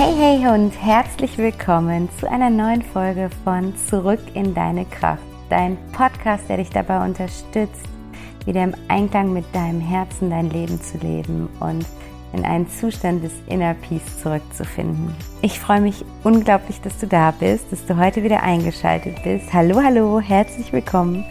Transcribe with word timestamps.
Hey, 0.00 0.14
hey 0.14 0.46
und 0.46 0.70
herzlich 0.80 1.36
willkommen 1.38 2.08
zu 2.20 2.30
einer 2.30 2.50
neuen 2.50 2.82
Folge 2.82 3.30
von 3.42 3.74
Zurück 3.88 4.20
in 4.34 4.54
deine 4.54 4.84
Kraft, 4.84 5.24
dein 5.50 5.76
Podcast, 5.90 6.48
der 6.48 6.58
dich 6.58 6.70
dabei 6.70 7.04
unterstützt, 7.04 7.82
wieder 8.46 8.62
im 8.62 8.76
Einklang 8.86 9.32
mit 9.32 9.44
deinem 9.52 9.80
Herzen 9.80 10.30
dein 10.30 10.50
Leben 10.50 10.80
zu 10.80 10.98
leben 10.98 11.48
und 11.58 11.84
in 12.32 12.44
einen 12.44 12.68
Zustand 12.68 13.24
des 13.24 13.32
Inner 13.48 13.74
Peace 13.74 14.22
zurückzufinden. 14.22 15.16
Ich 15.42 15.58
freue 15.58 15.80
mich 15.80 16.04
unglaublich, 16.22 16.80
dass 16.80 16.96
du 16.98 17.08
da 17.08 17.32
bist, 17.32 17.72
dass 17.72 17.84
du 17.84 17.96
heute 17.96 18.22
wieder 18.22 18.44
eingeschaltet 18.44 19.20
bist. 19.24 19.52
Hallo, 19.52 19.82
hallo, 19.82 20.20
herzlich 20.20 20.72
willkommen. 20.72 21.24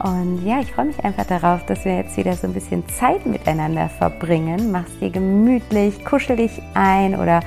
Und 0.00 0.44
ja, 0.44 0.60
ich 0.60 0.70
freue 0.70 0.86
mich 0.86 1.02
einfach 1.02 1.24
darauf, 1.24 1.64
dass 1.64 1.86
wir 1.86 1.96
jetzt 1.96 2.18
wieder 2.18 2.34
so 2.34 2.48
ein 2.48 2.52
bisschen 2.52 2.86
Zeit 2.86 3.24
miteinander 3.24 3.88
verbringen. 3.88 4.70
Machst 4.70 5.00
dir 5.00 5.08
gemütlich, 5.08 6.04
kuschel 6.04 6.36
dich 6.36 6.60
ein 6.74 7.18
oder 7.18 7.40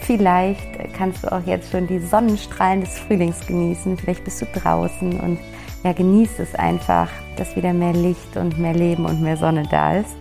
Vielleicht 0.00 0.94
kannst 0.96 1.24
du 1.24 1.32
auch 1.32 1.44
jetzt 1.46 1.70
schon 1.70 1.86
die 1.86 1.98
Sonnenstrahlen 1.98 2.80
des 2.80 2.98
Frühlings 2.98 3.46
genießen. 3.46 3.96
Vielleicht 3.96 4.24
bist 4.24 4.40
du 4.40 4.46
draußen 4.46 5.20
und 5.20 5.38
ja, 5.84 5.92
genießt 5.92 6.40
es 6.40 6.54
einfach, 6.54 7.08
dass 7.36 7.54
wieder 7.56 7.72
mehr 7.72 7.92
Licht 7.92 8.36
und 8.36 8.58
mehr 8.58 8.74
Leben 8.74 9.04
und 9.04 9.22
mehr 9.22 9.36
Sonne 9.36 9.64
da 9.70 9.96
ist. 9.96 10.16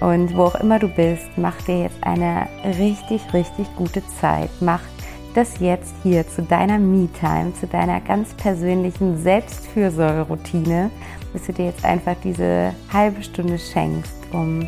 Und 0.00 0.34
wo 0.34 0.44
auch 0.44 0.54
immer 0.56 0.78
du 0.78 0.88
bist, 0.88 1.28
mach 1.36 1.60
dir 1.62 1.82
jetzt 1.82 2.02
eine 2.02 2.48
richtig, 2.78 3.20
richtig 3.34 3.66
gute 3.76 4.02
Zeit. 4.20 4.50
Mach 4.60 4.80
das 5.34 5.60
jetzt 5.60 5.94
hier 6.02 6.26
zu 6.26 6.42
deiner 6.42 6.78
Me-Time, 6.78 7.52
zu 7.54 7.66
deiner 7.66 8.00
ganz 8.00 8.32
persönlichen 8.34 9.22
Selbstfürsorge-Routine, 9.22 10.90
dass 11.32 11.46
du 11.46 11.52
dir 11.52 11.66
jetzt 11.66 11.84
einfach 11.84 12.16
diese 12.24 12.74
halbe 12.92 13.22
Stunde 13.22 13.58
schenkst, 13.58 14.14
um 14.32 14.66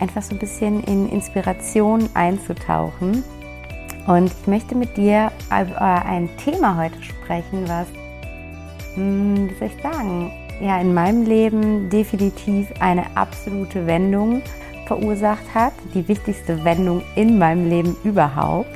einfach 0.00 0.22
so 0.22 0.34
ein 0.34 0.38
bisschen 0.38 0.82
in 0.84 1.08
Inspiration 1.08 2.08
einzutauchen 2.14 3.22
und 4.06 4.32
ich 4.32 4.46
möchte 4.46 4.74
mit 4.74 4.96
dir 4.96 5.32
über 5.46 6.04
ein 6.04 6.28
Thema 6.36 6.76
heute 6.76 7.02
sprechen, 7.02 7.68
was, 7.68 7.86
hm, 8.94 9.50
wie 9.50 9.54
soll 9.54 9.68
ich 9.68 9.82
sagen, 9.82 10.32
ja, 10.60 10.80
in 10.80 10.94
meinem 10.94 11.24
Leben 11.24 11.90
definitiv 11.90 12.68
eine 12.80 13.04
absolute 13.14 13.86
Wendung 13.86 14.42
verursacht 14.86 15.54
hat. 15.54 15.72
Die 15.94 16.06
wichtigste 16.08 16.64
Wendung 16.64 17.02
in 17.14 17.38
meinem 17.38 17.68
Leben 17.68 17.96
überhaupt. 18.04 18.68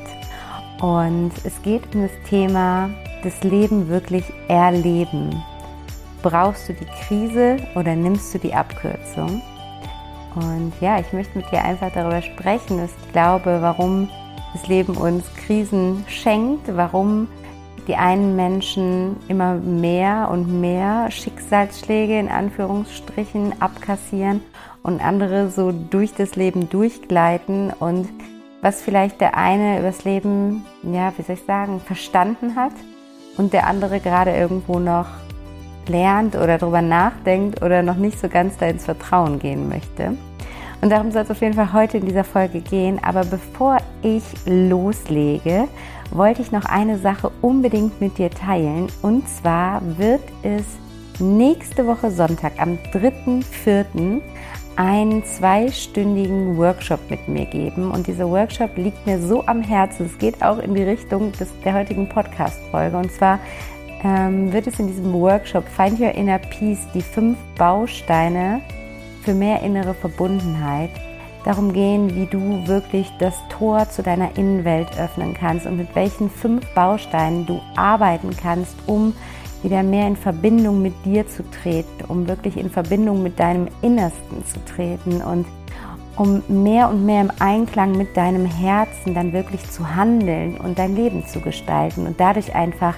Und 0.81 1.33
es 1.45 1.61
geht 1.63 1.83
um 1.95 2.03
das 2.03 2.29
Thema 2.29 2.91
das 3.23 3.43
Leben 3.43 3.89
wirklich 3.89 4.25
erleben. 4.49 5.43
Brauchst 6.23 6.69
du 6.69 6.75
die 6.75 6.87
Krise 7.07 7.57
oder 7.75 7.95
nimmst 7.95 8.35
du 8.35 8.39
die 8.39 8.55
Abkürzung? 8.55 9.43
Und 10.35 10.73
ja, 10.81 10.99
ich 11.01 11.13
möchte 11.13 11.39
mit 11.39 11.51
dir 11.51 11.63
einfach 11.63 11.93
darüber 11.93 12.23
sprechen, 12.23 12.79
dass 12.79 12.91
ich 12.91 13.13
glaube, 13.13 13.59
warum 13.61 14.09
das 14.53 14.67
Leben 14.69 14.97
uns 14.97 15.25
Krisen 15.35 16.05
schenkt, 16.09 16.75
warum 16.77 17.29
die 17.87 17.97
einen 17.97 18.37
Menschen 18.37 19.17
immer 19.29 19.55
mehr 19.55 20.29
und 20.31 20.61
mehr 20.61 21.11
Schicksalsschläge 21.11 22.19
in 22.19 22.29
Anführungsstrichen 22.29 23.61
abkassieren 23.61 24.43
und 24.83 25.05
andere 25.05 25.51
so 25.51 25.73
durch 25.73 26.15
das 26.15 26.37
Leben 26.37 26.69
durchgleiten 26.69 27.73
und 27.79 28.09
was 28.63 28.83
vielleicht 28.83 29.21
der 29.21 29.37
eine 29.37 29.81
übers 29.81 30.05
Leben, 30.05 30.65
ja, 30.83 31.13
wie 31.17 31.23
soll 31.23 31.37
ich 31.37 31.45
sagen, 31.45 31.81
verstanden 31.81 32.57
hat 32.57 32.73
und 33.39 33.53
der 33.53 33.67
andere 33.67 34.01
gerade 34.01 34.33
irgendwo 34.33 34.79
noch 34.79 35.07
lernt 35.89 36.37
oder 36.37 36.59
darüber 36.59 36.83
nachdenkt 36.83 37.63
oder 37.63 37.83
noch 37.83 37.97
nicht 37.97 38.21
so 38.21 38.29
ganz 38.29 38.57
da 38.59 38.67
ins 38.67 38.85
Vertrauen 38.85 39.39
gehen 39.39 39.69
möchte. 39.69 40.17
Und 40.81 40.91
darum 40.91 41.11
soll 41.11 41.23
es 41.23 41.31
auf 41.31 41.41
jeden 41.41 41.55
Fall 41.55 41.73
heute 41.73 41.99
in 41.99 42.07
dieser 42.07 42.25
Folge 42.25 42.61
gehen. 42.61 43.03
Aber 43.03 43.25
bevor 43.25 43.79
ich 44.03 44.25
loslege, 44.47 45.69
wollte 46.11 46.43
ich 46.43 46.53
noch 46.53 46.65
eine 46.65 46.99
Sache 46.99 47.31
unbedingt 47.41 48.01
mit 48.01 48.19
dir 48.19 48.31
teilen. 48.31 48.89
Und 49.03 49.29
zwar 49.29 49.81
wird 49.99 50.23
es 50.43 50.65
nächste 51.21 51.87
Woche 51.87 52.11
Sonntag 52.11 52.53
am 52.59 52.79
3.4. 52.93 54.21
einen 54.77 55.25
zweistündigen 55.25 56.57
Workshop 56.57 57.01
mit 57.11 57.29
mir 57.29 57.47
geben. 57.47 57.91
Und 57.91 58.07
dieser 58.07 58.29
Workshop 58.29 58.77
liegt 58.77 59.07
mir 59.07 59.21
so 59.21 59.47
am 59.47 59.63
Herzen. 59.63 60.07
Es 60.07 60.19
geht 60.19 60.43
auch 60.43 60.59
in 60.59 60.75
die 60.75 60.83
Richtung 60.83 61.33
des, 61.33 61.49
der 61.65 61.75
heutigen 61.75 62.09
Podcast-Folge. 62.09 62.97
Und 62.97 63.13
zwar 63.13 63.39
ähm, 64.03 64.53
wird 64.53 64.67
es 64.67 64.79
in 64.79 64.87
diesem 64.87 65.13
Workshop 65.13 65.65
Find 65.69 66.01
Your 66.01 66.13
Inner 66.13 66.39
Peace 66.39 66.89
die 66.95 67.03
fünf 67.03 67.39
Bausteine 67.59 68.63
für 69.23 69.35
mehr 69.35 69.63
innere 69.63 69.95
Verbundenheit 69.95 70.91
darum 71.45 71.73
gehen, 71.73 72.15
wie 72.15 72.27
du 72.27 72.67
wirklich 72.67 73.11
das 73.19 73.35
Tor 73.49 73.89
zu 73.89 74.03
deiner 74.03 74.37
Innenwelt 74.37 74.89
öffnen 74.99 75.35
kannst 75.35 75.67
und 75.67 75.77
mit 75.77 75.95
welchen 75.95 76.31
fünf 76.31 76.67
Bausteinen 76.75 77.47
du 77.47 77.61
arbeiten 77.77 78.31
kannst, 78.37 78.75
um 78.87 79.15
wieder 79.63 79.83
mehr 79.83 80.07
in 80.07 80.17
Verbindung 80.17 80.83
mit 80.83 80.95
dir 81.05 81.27
zu 81.27 81.43
treten, 81.51 82.05
um 82.09 82.27
wirklich 82.27 82.57
in 82.57 82.71
Verbindung 82.71 83.23
mit 83.23 83.39
deinem 83.39 83.69
Innersten 83.83 84.45
zu 84.45 84.65
treten 84.65 85.23
und 85.23 85.47
um 86.17 86.43
mehr 86.49 86.89
und 86.91 87.07
mehr 87.07 87.23
im 87.23 87.33
Einklang 87.39 87.97
mit 87.97 88.17
deinem 88.17 88.45
Herzen 88.45 89.15
dann 89.15 89.33
wirklich 89.33 89.71
zu 89.71 89.95
handeln 89.95 90.57
und 90.59 90.79
dein 90.79 90.95
Leben 90.95 91.27
zu 91.27 91.41
gestalten 91.41 92.07
und 92.07 92.21
dadurch 92.21 92.55
einfach 92.55 92.95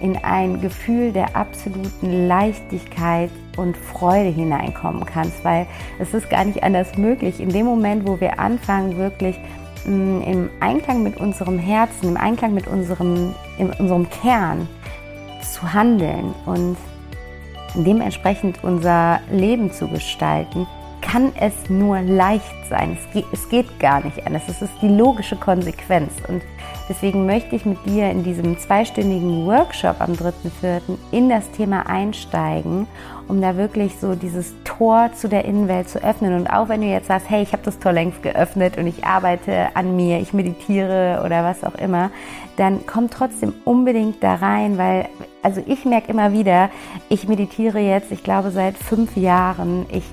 in 0.00 0.16
ein 0.16 0.60
Gefühl 0.60 1.12
der 1.12 1.36
absoluten 1.36 2.26
Leichtigkeit 2.26 3.30
und 3.56 3.76
Freude 3.76 4.30
hineinkommen 4.30 5.04
kannst, 5.04 5.44
weil 5.44 5.66
es 5.98 6.14
ist 6.14 6.30
gar 6.30 6.44
nicht 6.44 6.62
anders 6.62 6.96
möglich. 6.96 7.40
In 7.40 7.50
dem 7.50 7.66
Moment, 7.66 8.06
wo 8.06 8.20
wir 8.20 8.38
anfangen, 8.38 8.96
wirklich 8.96 9.38
mm, 9.86 10.20
im 10.22 10.50
Einklang 10.60 11.02
mit 11.02 11.18
unserem 11.18 11.58
Herzen, 11.58 12.08
im 12.08 12.16
Einklang 12.16 12.54
mit 12.54 12.66
unserem, 12.66 13.34
in 13.58 13.70
unserem 13.70 14.08
Kern 14.10 14.68
zu 15.42 15.72
handeln 15.72 16.34
und 16.46 16.76
dementsprechend 17.74 18.62
unser 18.62 19.20
Leben 19.30 19.72
zu 19.72 19.88
gestalten, 19.88 20.66
kann 21.04 21.32
es 21.38 21.68
nur 21.68 22.00
leicht 22.00 22.54
sein. 22.68 22.96
Es 22.98 23.12
geht, 23.12 23.26
es 23.32 23.48
geht 23.48 23.78
gar 23.78 24.02
nicht 24.02 24.26
anders. 24.26 24.42
Es 24.48 24.62
ist 24.62 24.72
die 24.80 24.88
logische 24.88 25.36
Konsequenz. 25.36 26.12
Und 26.28 26.42
deswegen 26.88 27.26
möchte 27.26 27.54
ich 27.56 27.66
mit 27.66 27.78
dir 27.84 28.10
in 28.10 28.24
diesem 28.24 28.58
zweistündigen 28.58 29.44
Workshop 29.46 30.00
am 30.00 30.12
3.4. 30.12 30.80
in 31.12 31.28
das 31.28 31.50
Thema 31.50 31.86
einsteigen, 31.86 32.86
um 33.28 33.40
da 33.40 33.56
wirklich 33.56 33.98
so 33.98 34.14
dieses 34.14 34.54
Tor 34.64 35.10
zu 35.14 35.28
der 35.28 35.44
Innenwelt 35.44 35.88
zu 35.88 36.02
öffnen. 36.02 36.34
Und 36.34 36.46
auch 36.46 36.68
wenn 36.68 36.80
du 36.80 36.86
jetzt 36.86 37.08
sagst, 37.08 37.30
hey, 37.30 37.42
ich 37.42 37.52
habe 37.52 37.62
das 37.62 37.78
Tor 37.78 37.92
längst 37.92 38.22
geöffnet 38.22 38.76
und 38.78 38.86
ich 38.86 39.04
arbeite 39.04 39.68
an 39.74 39.96
mir, 39.96 40.20
ich 40.20 40.32
meditiere 40.32 41.22
oder 41.24 41.44
was 41.44 41.64
auch 41.64 41.74
immer, 41.76 42.10
dann 42.56 42.86
komm 42.86 43.10
trotzdem 43.10 43.52
unbedingt 43.64 44.22
da 44.22 44.34
rein, 44.34 44.78
weil 44.78 45.08
also 45.42 45.62
ich 45.66 45.84
merke 45.84 46.10
immer 46.10 46.32
wieder, 46.32 46.70
ich 47.10 47.28
meditiere 47.28 47.78
jetzt, 47.78 48.10
ich 48.10 48.22
glaube 48.22 48.50
seit 48.50 48.78
fünf 48.78 49.14
Jahren. 49.14 49.84
Ich 49.90 50.04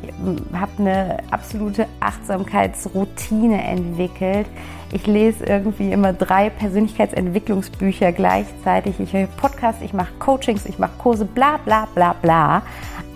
habe 0.54 0.72
eine 0.78 1.18
absolute 1.32 1.88
Achtsamkeitsroutine 2.02 3.64
entwickelt. 3.64 4.48
Ich 4.92 5.08
lese 5.08 5.46
irgendwie 5.46 5.90
immer 5.90 6.12
drei 6.12 6.50
Persönlichkeitsentwicklungsbücher 6.50 8.12
gleichzeitig. 8.12 9.00
Ich 9.00 9.14
höre 9.14 9.28
Podcasts, 9.28 9.82
ich 9.82 9.94
mache 9.94 10.12
Coachings, 10.20 10.66
ich 10.66 10.80
mache 10.80 10.92
Kurse, 10.98 11.24
bla 11.24 11.58
bla 11.64 11.88
bla 11.96 12.14
bla. 12.22 12.64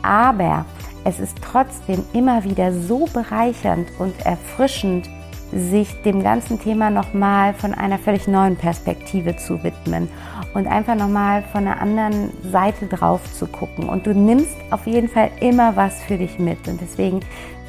Aber 0.06 0.66
es 1.04 1.20
ist 1.20 1.38
trotzdem 1.42 2.04
immer 2.14 2.44
wieder 2.44 2.72
so 2.72 3.06
bereichernd 3.14 3.88
und 4.00 4.26
erfrischend, 4.26 5.10
sich 5.52 6.02
dem 6.02 6.24
ganzen 6.24 6.60
Thema 6.60 6.90
nochmal 6.90 7.54
von 7.54 7.74
einer 7.74 7.98
völlig 7.98 8.28
neuen 8.28 8.56
Perspektive 8.56 9.36
zu 9.36 9.64
widmen 9.64 10.10
und 10.54 10.68
einfach 10.68 10.96
nochmal 10.96 11.44
von 11.52 11.68
einer 11.68 11.82
anderen 11.82 12.32
Seite 12.52 12.88
drauf 12.88 13.22
zu 13.34 13.48
gucken. 13.48 13.88
Und 13.88 14.06
du 14.08 14.14
nimmst 14.14 14.56
auf 14.72 14.86
jeden 14.88 15.08
Fall 15.08 15.30
immer 15.40 15.76
was 15.76 16.02
für 16.04 16.18
dich 16.18 16.40
mit. 16.40 16.68
Und 16.68 16.82
deswegen 16.82 17.20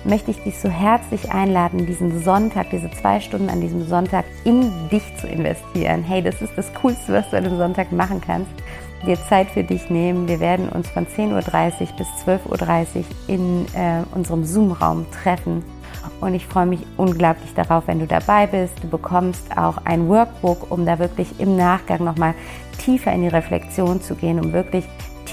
möchte 0.05 0.31
ich 0.31 0.43
dich 0.43 0.59
so 0.59 0.69
herzlich 0.69 1.33
einladen, 1.33 1.87
diesen 1.87 2.23
Sonntag, 2.23 2.71
diese 2.71 2.91
zwei 2.91 3.21
Stunden 3.21 3.51
an 3.51 3.61
diesem 3.61 3.87
Sonntag 3.87 4.25
in 4.45 4.73
dich 4.91 5.05
zu 5.21 5.27
investieren. 5.27 6.03
Hey, 6.03 6.23
das 6.23 6.41
ist 6.41 6.53
das 6.57 6.73
Coolste, 6.75 7.13
was 7.13 7.31
du 7.31 7.37
an 7.37 7.45
einem 7.45 7.59
Sonntag 7.59 7.93
machen 7.93 8.21
kannst. 8.21 8.53
Dir 9.05 9.19
Zeit 9.29 9.51
für 9.51 9.65
dich 9.65 9.91
nehmen. 9.91 10.29
Wir 10.29 10.41
werden 10.41 10.69
uns 10.69 10.89
von 10.89 11.07
10.30 11.07 11.33
Uhr 11.33 11.97
bis 11.99 12.07
12.30 12.25 12.97
Uhr 12.97 13.05
in 13.27 13.67
äh, 13.75 14.03
unserem 14.15 14.45
Zoom-Raum 14.45 15.07
treffen 15.11 15.63
und 16.21 16.35
ich 16.35 16.47
freue 16.47 16.67
mich 16.67 16.81
unglaublich 16.97 17.53
darauf, 17.55 17.87
wenn 17.87 17.99
du 17.99 18.07
dabei 18.07 18.47
bist. 18.47 18.83
Du 18.83 18.89
bekommst 18.89 19.57
auch 19.57 19.79
ein 19.85 20.09
Workbook, 20.09 20.71
um 20.71 20.87
da 20.87 20.99
wirklich 20.99 21.39
im 21.39 21.57
Nachgang 21.57 22.05
nochmal 22.05 22.35
tiefer 22.79 23.13
in 23.13 23.23
die 23.23 23.29
Reflexion 23.29 24.01
zu 24.01 24.15
gehen, 24.15 24.41
um 24.41 24.53
wirklich 24.53 24.85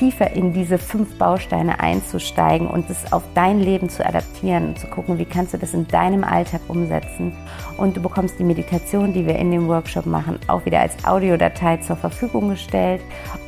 tiefer 0.03 0.31
in 0.31 0.51
diese 0.51 0.77
fünf 0.77 1.17
Bausteine 1.17 1.79
einzusteigen 1.79 2.67
und 2.67 2.89
es 2.89 3.13
auf 3.13 3.23
dein 3.35 3.61
Leben 3.61 3.87
zu 3.87 4.05
adaptieren 4.05 4.69
und 4.69 4.79
zu 4.79 4.87
gucken, 4.87 5.17
wie 5.17 5.23
kannst 5.23 5.53
du 5.53 5.57
das 5.57 5.73
in 5.73 5.87
deinem 5.87 6.25
Alltag 6.25 6.59
umsetzen. 6.67 7.31
Und 7.77 7.95
du 7.95 8.01
bekommst 8.01 8.37
die 8.37 8.43
Meditation, 8.43 9.13
die 9.13 9.25
wir 9.25 9.35
in 9.37 9.49
dem 9.49 9.67
Workshop 9.69 10.05
machen, 10.05 10.39
auch 10.47 10.65
wieder 10.65 10.81
als 10.81 10.93
Audiodatei 11.05 11.77
zur 11.77 11.95
Verfügung 11.95 12.49
gestellt. 12.49 13.01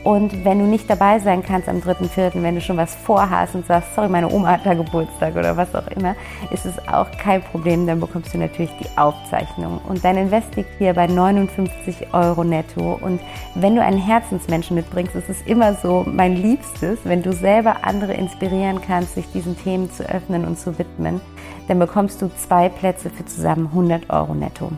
Und 0.06 0.46
wenn 0.46 0.60
du 0.60 0.66
nicht 0.66 0.90
dabei 0.90 1.20
sein 1.20 1.44
kannst 1.44 1.68
am 1.68 1.80
3.4., 1.80 2.42
wenn 2.42 2.56
du 2.56 2.62
schon 2.62 2.78
was 2.78 2.96
vorhast 2.96 3.56
und 3.56 3.66
sagst, 3.66 3.94
sorry, 3.94 4.08
meine 4.08 4.32
Oma 4.32 4.52
hat 4.52 4.66
da 4.66 4.74
Geburtstag 4.74 5.36
oder 5.36 5.58
was 5.58 5.74
auch 5.76 5.88
immer, 5.88 6.16
ist 6.52 6.66
es 6.66 6.78
auch 6.88 7.10
kein 7.18 7.42
Problem, 7.42 7.86
dann 7.86 8.00
bekommst 8.00 8.34
du 8.34 8.38
natürlich 8.38 8.72
die 8.80 8.98
Aufzeichnung. 8.98 9.82
Und 9.88 10.06
dein 10.06 10.18
Invest 10.18 10.56
liegt 10.56 10.70
hier 10.78 10.94
bei 10.94 11.08
59 11.08 12.14
Euro 12.14 12.44
netto. 12.44 12.98
Und 13.02 13.20
wenn 13.56 13.76
du 13.76 13.82
einen 13.82 14.00
Herzensmenschen 14.00 14.76
mitbringst, 14.76 15.16
ist 15.16 15.30
es 15.30 15.42
immer 15.44 15.74
so 15.74 16.06
mein 16.08 16.36
Liebstes, 16.46 17.00
wenn 17.04 17.24
du 17.24 17.34
selber 17.34 17.78
andere 17.84 18.14
inspirieren 18.14 18.80
kannst, 18.80 19.16
sich 19.16 19.26
diesen 19.34 19.58
Themen 19.58 19.92
zu 19.92 20.08
öffnen 20.08 20.46
und 20.46 20.60
zu 20.60 20.78
widmen, 20.78 21.20
dann 21.68 21.80
bekommst 21.80 22.22
du 22.22 22.30
zwei 22.36 22.70
Plätze 22.70 23.10
für 23.10 23.26
zusammen 23.26 23.68
100 23.68 24.10
Euro 24.12 24.36
netto. 24.36 24.72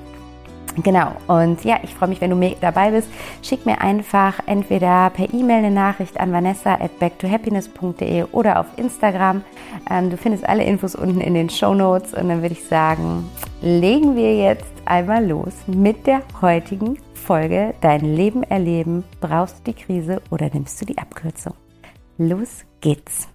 Genau, 0.83 1.11
und 1.27 1.63
ja, 1.63 1.79
ich 1.81 1.95
freue 1.95 2.09
mich, 2.09 2.21
wenn 2.21 2.29
du 2.29 2.35
mit 2.35 2.57
dabei 2.61 2.91
bist. 2.91 3.09
Schick 3.41 3.65
mir 3.65 3.81
einfach 3.81 4.39
entweder 4.45 5.09
per 5.09 5.33
E-Mail 5.33 5.65
eine 5.65 5.71
Nachricht 5.71 6.19
an 6.19 6.31
vanessa 6.31 6.75
at 6.75 6.99
backtohappiness.de 6.99 8.25
oder 8.31 8.59
auf 8.59 8.67
Instagram. 8.77 9.43
Ähm, 9.89 10.11
du 10.11 10.17
findest 10.17 10.47
alle 10.47 10.63
Infos 10.63 10.95
unten 10.95 11.19
in 11.19 11.33
den 11.33 11.49
Show 11.49 11.73
Notes 11.73 12.13
und 12.13 12.29
dann 12.29 12.43
würde 12.43 12.53
ich 12.53 12.63
sagen, 12.63 13.27
legen 13.61 14.15
wir 14.15 14.37
jetzt 14.37 14.71
einmal 14.85 15.25
los 15.25 15.53
mit 15.65 16.05
der 16.05 16.21
heutigen 16.41 16.99
Folge 17.27 17.75
Dein 17.81 18.15
Leben 18.15 18.43
erleben. 18.43 19.03
Brauchst 19.19 19.59
du 19.59 19.73
die 19.73 19.73
Krise 19.73 20.21
oder 20.31 20.49
nimmst 20.49 20.79
du 20.79 20.85
die 20.85 20.97
Abkürzung? 20.97 21.55
Los 22.17 22.63
geht's. 22.79 23.27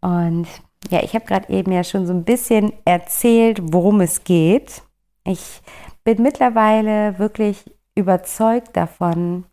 Und 0.00 0.48
ja, 0.90 1.00
ich 1.04 1.14
habe 1.14 1.24
gerade 1.24 1.48
eben 1.48 1.70
ja 1.70 1.84
schon 1.84 2.08
so 2.08 2.12
ein 2.12 2.24
bisschen 2.24 2.72
erzählt, 2.84 3.60
worum 3.62 4.00
es 4.00 4.24
geht. 4.24 4.82
Ich 5.22 5.62
bin 6.02 6.20
mittlerweile 6.22 7.20
wirklich 7.20 7.72
überzeugt 7.94 8.76
davon, 8.76 9.44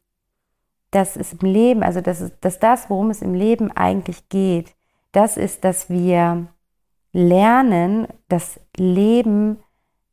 dass 0.90 1.16
es 1.16 1.34
im 1.34 1.48
Leben, 1.48 1.84
also 1.84 2.02
dass, 2.02 2.20
es, 2.20 2.32
dass 2.42 2.58
das, 2.58 2.90
worum 2.90 3.12
es 3.12 3.22
im 3.22 3.36
Leben 3.36 3.72
eigentlich 3.72 4.28
geht, 4.30 4.74
das 5.12 5.38
ist, 5.38 5.64
dass 5.64 5.88
wir 5.88 6.48
lernen, 7.12 8.08
das 8.28 8.60
Leben 8.76 9.60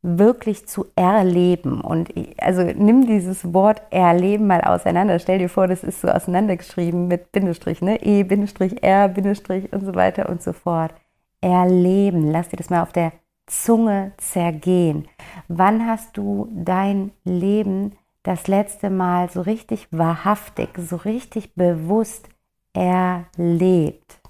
wirklich 0.03 0.67
zu 0.67 0.87
erleben. 0.97 1.81
Und 1.81 2.13
also 2.39 2.63
nimm 2.63 3.07
dieses 3.07 3.53
Wort 3.53 3.83
erleben 3.91 4.47
mal 4.47 4.63
auseinander. 4.63 5.19
Stell 5.19 5.39
dir 5.39 5.49
vor, 5.49 5.69
das 5.69 5.85
ist 5.85 6.01
so 6.01 6.09
auseinandergeschrieben 6.09 7.09
mit 7.09 7.33
Bindestrich, 7.33 7.83
ne? 7.83 8.03
E, 8.03 8.23
Bindestrich, 8.23 8.83
R, 8.83 9.09
Bindestrich 9.09 9.73
und 9.73 9.85
so 9.85 9.95
weiter 9.95 10.29
und 10.29 10.43
so 10.43 10.53
fort. 10.53 10.95
Erleben. 11.41 12.31
Lass 12.31 12.49
dir 12.49 12.57
das 12.57 12.71
mal 12.71 12.83
auf 12.83 12.93
der 12.93 13.13
Zunge 13.47 14.13
zergehen. 14.17 15.09
Wann 15.49 15.87
hast 15.87 16.17
du 16.17 16.49
dein 16.53 17.13
Leben 17.25 17.97
das 18.23 18.49
letzte 18.49 18.91
Mal 18.91 19.31
so 19.31 19.41
richtig 19.41 19.89
wahrhaftig, 19.91 20.71
so 20.79 20.97
richtig 20.97 21.55
bewusst 21.55 22.29
erlebt? 22.73 24.21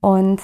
Und 0.00 0.40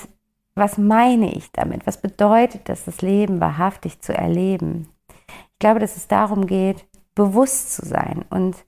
was 0.60 0.78
meine 0.78 1.34
ich 1.34 1.50
damit? 1.50 1.86
Was 1.86 2.00
bedeutet 2.00 2.68
das, 2.68 2.84
das 2.84 3.02
Leben 3.02 3.40
wahrhaftig 3.40 4.00
zu 4.00 4.14
erleben? 4.14 4.88
Ich 5.26 5.58
glaube, 5.58 5.80
dass 5.80 5.96
es 5.96 6.06
darum 6.06 6.46
geht, 6.46 6.86
bewusst 7.14 7.72
zu 7.74 7.84
sein 7.84 8.24
und 8.30 8.64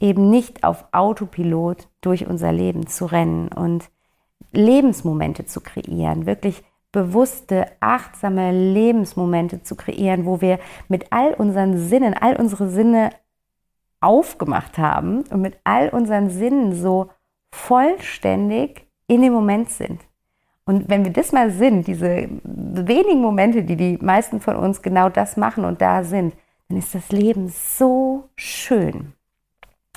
eben 0.00 0.30
nicht 0.30 0.64
auf 0.64 0.86
Autopilot 0.92 1.88
durch 2.00 2.26
unser 2.26 2.52
Leben 2.52 2.86
zu 2.86 3.06
rennen 3.06 3.48
und 3.48 3.90
Lebensmomente 4.52 5.44
zu 5.44 5.60
kreieren, 5.60 6.26
wirklich 6.26 6.62
bewusste, 6.90 7.66
achtsame 7.80 8.52
Lebensmomente 8.52 9.62
zu 9.62 9.76
kreieren, 9.76 10.26
wo 10.26 10.40
wir 10.40 10.58
mit 10.88 11.10
all 11.10 11.34
unseren 11.34 11.78
Sinnen, 11.78 12.14
all 12.14 12.36
unsere 12.36 12.68
Sinne 12.68 13.10
aufgemacht 14.00 14.78
haben 14.78 15.22
und 15.30 15.40
mit 15.40 15.58
all 15.64 15.88
unseren 15.88 16.30
Sinnen 16.30 16.74
so 16.74 17.10
vollständig 17.50 18.86
in 19.06 19.22
dem 19.22 19.32
Moment 19.32 19.70
sind. 19.70 20.00
Und 20.64 20.88
wenn 20.88 21.04
wir 21.04 21.12
das 21.12 21.32
mal 21.32 21.50
sind, 21.50 21.86
diese 21.86 22.28
wenigen 22.44 23.20
Momente, 23.20 23.64
die 23.64 23.76
die 23.76 23.98
meisten 24.00 24.40
von 24.40 24.56
uns 24.56 24.80
genau 24.82 25.08
das 25.08 25.36
machen 25.36 25.64
und 25.64 25.80
da 25.80 26.04
sind, 26.04 26.34
dann 26.68 26.78
ist 26.78 26.94
das 26.94 27.10
Leben 27.10 27.48
so 27.48 28.28
schön. 28.36 29.12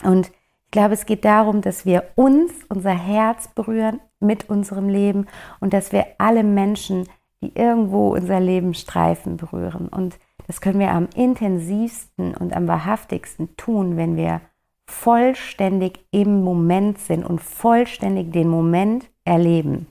Und 0.04 0.32
ich 0.66 0.72
glaube, 0.72 0.96
es 0.96 1.06
geht 1.06 1.24
darum, 1.24 1.62
dass 1.62 1.86
wir 1.86 2.04
uns, 2.16 2.52
unser 2.68 2.98
Herz 2.98 3.48
berühren 3.48 4.02
mit 4.20 4.50
unserem 4.50 4.90
Leben 4.90 5.28
und 5.60 5.74
dass 5.74 5.92
wir 5.92 6.06
alle 6.18 6.44
Menschen, 6.44 7.08
die 7.42 7.56
irgendwo 7.56 8.14
unser 8.14 8.40
Leben 8.40 8.74
streifen, 8.74 9.38
berühren. 9.38 9.88
Und 9.88 10.18
das 10.48 10.62
können 10.62 10.80
wir 10.80 10.92
am 10.92 11.08
intensivsten 11.16 12.36
und 12.36 12.56
am 12.56 12.68
wahrhaftigsten 12.68 13.56
tun, 13.56 13.98
wenn 13.98 14.18
wir 14.18 14.42
vollständig 14.88 16.06
im 16.12 16.44
Moment 16.44 17.00
sind 17.00 17.24
und 17.24 17.42
vollständig 17.42 18.32
den 18.32 18.50
Moment 18.50 19.10
erleben. 19.24 19.88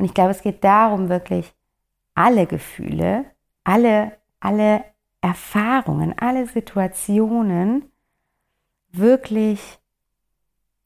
Und 0.00 0.06
ich 0.06 0.14
glaube, 0.14 0.30
es 0.30 0.40
geht 0.40 0.64
darum, 0.64 1.10
wirklich 1.10 1.52
alle 2.14 2.46
Gefühle, 2.46 3.26
alle, 3.64 4.12
alle 4.40 4.82
Erfahrungen, 5.20 6.14
alle 6.18 6.46
Situationen 6.46 7.84
wirklich 8.92 9.78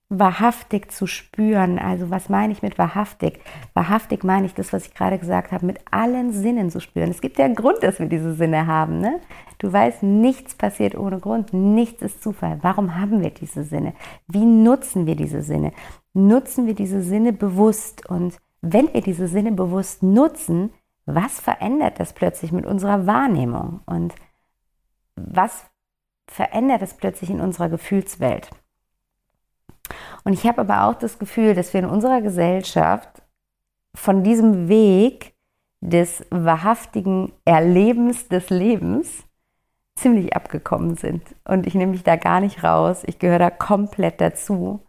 wahrhaftig 0.09 0.91
zu 0.91 1.07
spüren. 1.07 1.79
Also 1.79 2.11
was 2.11 2.29
meine 2.29 2.53
ich 2.53 2.63
mit 2.63 2.77
wahrhaftig? 2.77 3.39
Wahrhaftig 3.73 4.25
meine 4.25 4.47
ich 4.47 4.55
das, 4.55 4.73
was 4.73 4.87
ich 4.87 4.95
gerade 4.95 5.21
gesagt 5.21 5.53
habe, 5.53 5.65
mit 5.65 5.79
allen 5.93 6.33
Sinnen 6.33 6.71
zu 6.71 6.81
spüren. 6.81 7.11
Es 7.11 7.21
gibt 7.21 7.39
ja 7.39 7.45
einen 7.45 7.55
Grund, 7.55 7.85
dass 7.85 8.01
wir 8.01 8.07
diese 8.07 8.35
Sinne 8.35 8.67
haben. 8.67 8.99
Ne? 8.99 9.21
Du 9.59 9.73
weißt, 9.73 10.03
nichts 10.03 10.57
passiert 10.57 10.97
ohne 10.97 11.21
Grund, 11.21 11.53
nichts 11.53 12.03
ist 12.03 12.21
Zufall. 12.21 12.59
Warum 12.63 12.97
haben 12.97 13.23
wir 13.23 13.31
diese 13.31 13.63
Sinne? 13.63 13.95
Wie 14.27 14.45
nutzen 14.45 15.07
wir 15.07 15.15
diese 15.15 15.43
Sinne? 15.43 15.71
Nutzen 16.15 16.67
wir 16.67 16.75
diese 16.75 17.01
Sinne 17.01 17.33
bewusst? 17.33 18.11
Und 18.11 18.41
wenn 18.65 18.93
wir 18.93 19.03
diese 19.03 19.29
Sinne 19.29 19.53
bewusst 19.53 20.03
nutzen, 20.03 20.73
was 21.07 21.39
verändert 21.39 22.01
das 22.01 22.15
plötzlich 22.15 22.51
mit 22.51 22.65
unserer 22.65 23.07
Wahrnehmung? 23.07 23.81
Und 23.85 24.15
was 25.17 25.65
verändert 26.27 26.83
es 26.83 26.95
plötzlich 26.95 27.31
in 27.31 27.41
unserer 27.41 27.69
Gefühlswelt? 27.69 28.51
Und 30.25 30.33
ich 30.33 30.47
habe 30.47 30.63
aber 30.63 30.85
auch 30.85 30.95
das 30.95 31.19
Gefühl, 31.19 31.55
dass 31.55 31.75
wir 31.75 31.81
in 31.81 31.89
unserer 31.89 32.23
Gesellschaft 32.23 33.23
von 33.95 34.25
diesem 34.25 34.69
Weg 34.69 35.35
des 35.83 36.25
wahrhaftigen 36.31 37.33
Erlebens 37.45 38.29
des 38.29 38.49
Lebens 38.49 39.25
ziemlich 39.97 40.35
abgekommen 40.35 40.97
sind. 40.97 41.23
Und 41.45 41.67
ich 41.67 41.75
nehme 41.75 41.93
mich 41.93 42.03
da 42.03 42.17
gar 42.17 42.41
nicht 42.41 42.65
raus. 42.65 43.03
Ich 43.05 43.19
gehöre 43.19 43.39
da 43.39 43.51
komplett 43.51 44.23
dazu, 44.23 44.81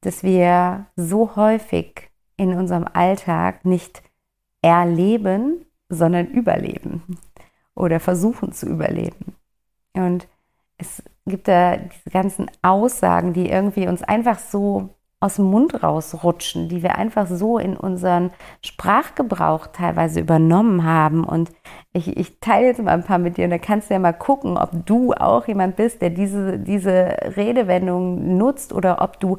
dass 0.00 0.22
wir 0.22 0.86
so 0.94 1.34
häufig 1.34 2.10
in 2.36 2.54
unserem 2.54 2.86
Alltag 2.92 3.64
nicht 3.64 4.02
erleben, 4.62 5.64
sondern 5.88 6.26
überleben 6.26 7.18
oder 7.74 8.00
versuchen 8.00 8.52
zu 8.52 8.66
überleben. 8.66 9.36
Und 9.94 10.26
es 10.78 11.02
gibt 11.26 11.48
da 11.48 11.76
diese 11.76 12.10
ganzen 12.10 12.50
Aussagen, 12.62 13.32
die 13.32 13.48
irgendwie 13.48 13.88
uns 13.88 14.02
einfach 14.02 14.38
so 14.38 14.90
aus 15.18 15.36
dem 15.36 15.46
Mund 15.46 15.82
rausrutschen, 15.82 16.68
die 16.68 16.82
wir 16.82 16.96
einfach 16.96 17.26
so 17.26 17.58
in 17.58 17.76
unseren 17.76 18.30
Sprachgebrauch 18.60 19.68
teilweise 19.68 20.20
übernommen 20.20 20.84
haben. 20.84 21.24
Und 21.24 21.50
ich, 21.92 22.16
ich 22.16 22.38
teile 22.40 22.66
jetzt 22.66 22.82
mal 22.82 22.92
ein 22.92 23.04
paar 23.04 23.18
mit 23.18 23.38
dir 23.38 23.44
und 23.44 23.50
da 23.50 23.58
kannst 23.58 23.88
du 23.88 23.94
ja 23.94 24.00
mal 24.00 24.12
gucken, 24.12 24.58
ob 24.58 24.84
du 24.84 25.14
auch 25.14 25.48
jemand 25.48 25.76
bist, 25.76 26.02
der 26.02 26.10
diese, 26.10 26.58
diese 26.58 27.16
Redewendung 27.36 28.36
nutzt 28.36 28.74
oder 28.74 29.00
ob 29.00 29.18
du 29.18 29.38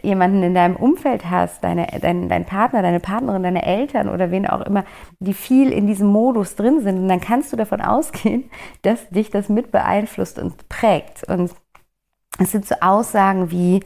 jemanden 0.00 0.42
in 0.42 0.54
deinem 0.54 0.76
Umfeld 0.76 1.28
hast, 1.28 1.62
deine, 1.62 1.86
dein, 2.00 2.28
dein 2.28 2.46
Partner, 2.46 2.80
deine 2.80 3.00
Partnerin, 3.00 3.42
deine 3.42 3.64
Eltern 3.64 4.08
oder 4.08 4.30
wen 4.30 4.46
auch 4.46 4.62
immer, 4.62 4.84
die 5.20 5.34
viel 5.34 5.70
in 5.70 5.86
diesem 5.86 6.08
Modus 6.08 6.56
drin 6.56 6.80
sind. 6.80 6.98
Und 6.98 7.08
dann 7.08 7.20
kannst 7.20 7.52
du 7.52 7.56
davon 7.56 7.82
ausgehen, 7.82 8.50
dass 8.82 9.08
dich 9.10 9.30
das 9.30 9.48
mit 9.48 9.70
beeinflusst 9.70 10.38
und 10.38 10.68
prägt. 10.68 11.28
Und 11.28 11.52
es 12.38 12.52
sind 12.52 12.66
so 12.66 12.74
Aussagen 12.80 13.50
wie, 13.50 13.80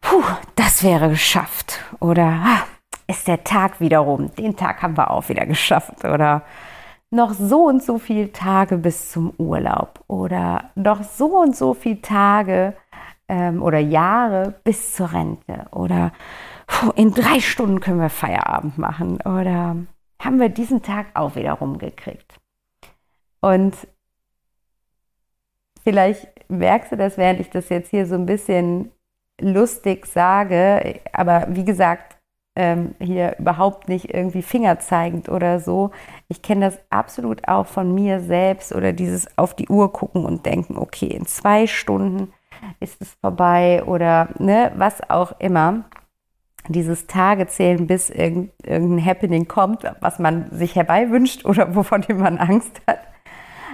puh, 0.00 0.22
das 0.56 0.82
wäre 0.82 1.08
geschafft. 1.08 1.78
Oder 2.00 2.24
ah, 2.24 2.62
ist 3.06 3.28
der 3.28 3.44
Tag 3.44 3.80
wieder 3.80 4.00
rum. 4.00 4.34
Den 4.34 4.56
Tag 4.56 4.82
haben 4.82 4.96
wir 4.96 5.10
auch 5.12 5.28
wieder 5.28 5.46
geschafft. 5.46 6.04
Oder 6.04 6.42
noch 7.10 7.32
so 7.32 7.66
und 7.66 7.82
so 7.82 7.98
viele 7.98 8.32
Tage 8.32 8.78
bis 8.78 9.12
zum 9.12 9.32
Urlaub. 9.38 10.00
Oder 10.08 10.70
noch 10.74 11.04
so 11.04 11.38
und 11.38 11.54
so 11.54 11.74
viele 11.74 12.02
Tage 12.02 12.74
ähm, 13.30 13.62
oder 13.62 13.78
Jahre 13.78 14.54
bis 14.64 14.94
zur 14.94 15.12
Rente 15.12 15.66
oder 15.70 16.12
puh, 16.66 16.90
in 16.96 17.14
drei 17.14 17.40
Stunden 17.40 17.80
können 17.80 18.00
wir 18.00 18.10
Feierabend 18.10 18.76
machen 18.76 19.20
oder 19.22 19.76
haben 20.20 20.40
wir 20.40 20.48
diesen 20.48 20.82
Tag 20.82 21.06
auch 21.14 21.36
wieder 21.36 21.52
rumgekriegt. 21.52 22.38
Und 23.40 23.74
vielleicht 25.84 26.28
merkst 26.50 26.92
du 26.92 26.96
das, 26.96 27.16
während 27.16 27.40
ich 27.40 27.48
das 27.48 27.68
jetzt 27.68 27.90
hier 27.90 28.04
so 28.04 28.16
ein 28.16 28.26
bisschen 28.26 28.90
lustig 29.40 30.06
sage, 30.06 31.00
aber 31.12 31.46
wie 31.50 31.64
gesagt, 31.64 32.18
ähm, 32.56 32.96
hier 33.00 33.36
überhaupt 33.38 33.88
nicht 33.88 34.12
irgendwie 34.12 34.42
fingerzeigend 34.42 35.28
oder 35.28 35.60
so. 35.60 35.92
Ich 36.28 36.42
kenne 36.42 36.66
das 36.66 36.80
absolut 36.90 37.46
auch 37.46 37.66
von 37.66 37.94
mir 37.94 38.20
selbst 38.20 38.74
oder 38.74 38.92
dieses 38.92 39.38
auf 39.38 39.54
die 39.54 39.68
Uhr 39.68 39.92
gucken 39.92 40.24
und 40.24 40.44
denken, 40.44 40.76
okay, 40.76 41.06
in 41.06 41.26
zwei 41.26 41.68
Stunden 41.68 42.32
ist 42.80 43.00
es 43.00 43.14
vorbei 43.20 43.82
oder 43.84 44.28
ne, 44.38 44.72
was 44.76 45.08
auch 45.08 45.38
immer. 45.40 45.84
Dieses 46.68 47.06
Tage 47.06 47.46
zählen, 47.46 47.86
bis 47.86 48.10
irgendein 48.10 49.04
Happening 49.04 49.48
kommt, 49.48 49.84
was 50.00 50.18
man 50.18 50.50
sich 50.50 50.76
herbeiwünscht 50.76 51.44
oder 51.44 51.74
wovon 51.74 52.04
man 52.16 52.38
Angst 52.38 52.80
hat. 52.86 53.00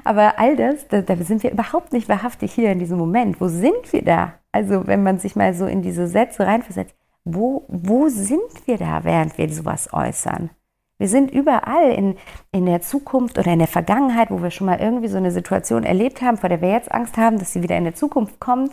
Aber 0.04 0.38
all 0.38 0.54
das, 0.54 0.86
da, 0.86 1.02
da, 1.02 1.16
sind 1.16 1.42
wir 1.42 1.50
überhaupt 1.50 1.92
nicht 1.92 2.08
wahrhaftig 2.08 2.52
hier 2.52 2.70
in 2.70 2.78
diesem 2.78 2.96
Moment. 2.96 3.40
Wo 3.40 3.48
sind 3.48 3.92
wir 3.92 4.04
da? 4.04 4.34
Also 4.52 4.86
wenn 4.86 5.02
man 5.02 5.18
sich 5.18 5.34
mal 5.34 5.52
so 5.52 5.66
in 5.66 5.82
diese 5.82 6.06
Sätze 6.06 6.46
reinversetzt, 6.46 6.94
wo, 7.24 7.64
wo 7.68 8.08
sind 8.08 8.66
wir 8.66 8.78
da, 8.78 9.02
während 9.02 9.36
wir 9.36 9.52
sowas 9.52 9.92
äußern? 9.92 10.50
Wir 10.98 11.08
sind 11.08 11.30
überall 11.30 11.90
in, 11.92 12.16
in 12.52 12.64
der 12.66 12.80
Zukunft 12.80 13.38
oder 13.38 13.52
in 13.52 13.58
der 13.58 13.68
Vergangenheit, 13.68 14.30
wo 14.30 14.42
wir 14.42 14.50
schon 14.50 14.66
mal 14.66 14.80
irgendwie 14.80 15.08
so 15.08 15.18
eine 15.18 15.30
Situation 15.30 15.84
erlebt 15.84 16.22
haben, 16.22 16.38
vor 16.38 16.48
der 16.48 16.62
wir 16.62 16.70
jetzt 16.70 16.90
Angst 16.90 17.16
haben, 17.18 17.38
dass 17.38 17.52
sie 17.52 17.62
wieder 17.62 17.76
in 17.76 17.84
der 17.84 17.94
Zukunft 17.94 18.40
kommt. 18.40 18.72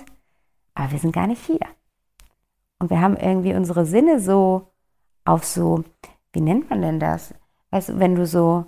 Aber 0.73 0.91
wir 0.91 0.99
sind 0.99 1.13
gar 1.13 1.27
nicht 1.27 1.45
hier. 1.45 1.59
Und 2.79 2.89
wir 2.89 3.01
haben 3.01 3.17
irgendwie 3.17 3.53
unsere 3.53 3.85
Sinne 3.85 4.19
so 4.19 4.71
auf 5.25 5.43
so, 5.43 5.83
wie 6.31 6.41
nennt 6.41 6.69
man 6.69 6.81
denn 6.81 6.99
das? 6.99 7.33
Weißt 7.71 7.89
du, 7.89 7.99
wenn 7.99 8.15
du 8.15 8.25
so, 8.25 8.65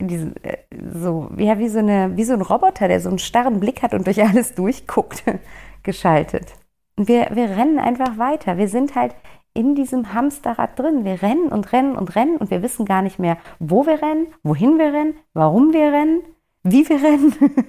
diesen, 0.00 0.36
äh, 0.42 0.58
so, 0.92 1.30
ja, 1.36 1.58
wie 1.58 1.68
so, 1.68 1.78
eine, 1.78 2.16
wie 2.16 2.24
so 2.24 2.32
ein 2.32 2.42
Roboter, 2.42 2.88
der 2.88 3.00
so 3.00 3.08
einen 3.08 3.18
starren 3.18 3.60
Blick 3.60 3.82
hat 3.82 3.94
und 3.94 4.06
durch 4.06 4.22
alles 4.22 4.54
durchguckt, 4.54 5.24
geschaltet. 5.82 6.52
Und 6.96 7.08
wir, 7.08 7.28
wir 7.32 7.50
rennen 7.50 7.78
einfach 7.78 8.18
weiter. 8.18 8.58
Wir 8.58 8.68
sind 8.68 8.94
halt 8.94 9.14
in 9.54 9.74
diesem 9.74 10.14
Hamsterrad 10.14 10.78
drin. 10.78 11.04
Wir 11.04 11.22
rennen 11.22 11.48
und 11.48 11.72
rennen 11.72 11.96
und 11.96 12.14
rennen 12.14 12.36
und 12.36 12.50
wir 12.50 12.62
wissen 12.62 12.86
gar 12.86 13.02
nicht 13.02 13.18
mehr, 13.18 13.38
wo 13.58 13.86
wir 13.86 14.02
rennen, 14.02 14.28
wohin 14.42 14.78
wir 14.78 14.92
rennen, 14.92 15.14
warum 15.34 15.72
wir 15.72 15.92
rennen, 15.92 16.22
wie 16.62 16.88
wir 16.88 17.02
rennen, 17.02 17.34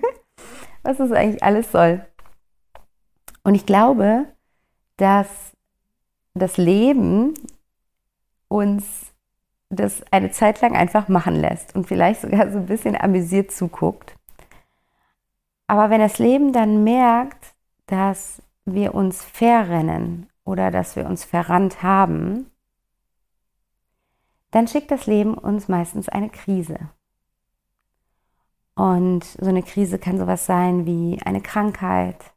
was 0.83 0.97
das 0.97 1.11
eigentlich 1.11 1.43
alles 1.43 1.71
soll. 1.71 2.05
Und 3.43 3.55
ich 3.55 3.65
glaube, 3.65 4.27
dass 4.97 5.27
das 6.33 6.57
Leben 6.57 7.33
uns 8.47 9.13
das 9.69 10.03
eine 10.11 10.31
Zeit 10.31 10.61
lang 10.61 10.75
einfach 10.75 11.07
machen 11.07 11.35
lässt 11.35 11.75
und 11.75 11.87
vielleicht 11.87 12.21
sogar 12.21 12.51
so 12.51 12.59
ein 12.59 12.67
bisschen 12.67 12.95
amüsiert 12.95 13.51
zuguckt. 13.51 14.15
Aber 15.67 15.89
wenn 15.89 15.99
das 15.99 16.19
Leben 16.19 16.53
dann 16.53 16.83
merkt, 16.83 17.55
dass 17.87 18.41
wir 18.65 18.93
uns 18.93 19.23
verrennen 19.23 20.29
oder 20.43 20.71
dass 20.71 20.95
wir 20.95 21.05
uns 21.05 21.23
verrannt 21.23 21.83
haben, 21.83 22.51
dann 24.51 24.67
schickt 24.67 24.91
das 24.91 25.07
Leben 25.07 25.33
uns 25.33 25.67
meistens 25.67 26.09
eine 26.09 26.29
Krise. 26.29 26.77
Und 28.75 29.23
so 29.23 29.47
eine 29.47 29.63
Krise 29.63 29.99
kann 29.99 30.17
sowas 30.17 30.45
sein 30.45 30.85
wie 30.85 31.19
eine 31.23 31.41
Krankheit, 31.41 32.33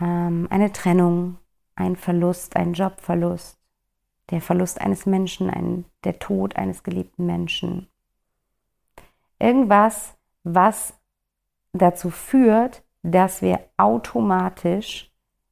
ähm, 0.00 0.46
eine 0.50 0.72
Trennung, 0.72 1.38
ein 1.76 1.96
Verlust, 1.96 2.56
ein 2.56 2.74
Jobverlust, 2.74 3.58
der 4.30 4.40
Verlust 4.40 4.80
eines 4.80 5.06
Menschen, 5.06 5.50
ein, 5.50 5.84
der 6.04 6.18
Tod 6.18 6.56
eines 6.56 6.82
geliebten 6.82 7.26
Menschen. 7.26 7.88
Irgendwas, 9.38 10.16
was 10.44 10.94
dazu 11.72 12.10
führt, 12.10 12.82
dass 13.02 13.42
wir 13.42 13.60
automatisch 13.76 15.09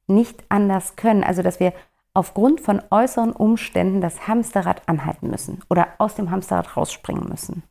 nicht 0.09 0.43
anders 0.49 0.95
können. 0.95 1.23
Also 1.23 1.41
dass 1.41 1.59
wir 1.59 1.73
aufgrund 2.13 2.61
von 2.61 2.81
äußeren 2.89 3.31
Umständen 3.31 4.01
das 4.01 4.27
Hamsterrad 4.27 4.87
anhalten 4.87 5.29
müssen 5.29 5.61
oder 5.69 5.87
aus 5.99 6.15
dem 6.15 6.31
Hamsterrad 6.31 6.75
rausspringen 6.75 7.29
müssen. 7.29 7.63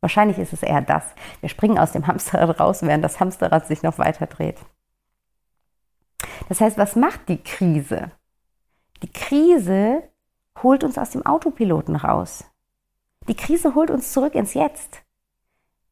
Wahrscheinlich 0.00 0.38
ist 0.38 0.52
es 0.52 0.62
eher 0.62 0.80
das. 0.80 1.04
Wir 1.40 1.48
springen 1.48 1.78
aus 1.78 1.92
dem 1.92 2.06
Hamsterrad 2.06 2.58
raus, 2.58 2.82
während 2.82 3.04
das 3.04 3.20
Hamsterrad 3.20 3.66
sich 3.66 3.82
noch 3.82 3.98
weiter 3.98 4.26
dreht. 4.26 4.58
Das 6.48 6.60
heißt, 6.60 6.78
was 6.78 6.96
macht 6.96 7.28
die 7.28 7.42
Krise? 7.42 8.10
Die 9.02 9.12
Krise 9.12 10.02
holt 10.62 10.84
uns 10.84 10.98
aus 10.98 11.10
dem 11.10 11.24
Autopiloten 11.24 11.96
raus. 11.96 12.44
Die 13.28 13.36
Krise 13.36 13.74
holt 13.74 13.90
uns 13.90 14.12
zurück 14.12 14.34
ins 14.34 14.54
Jetzt. 14.54 15.02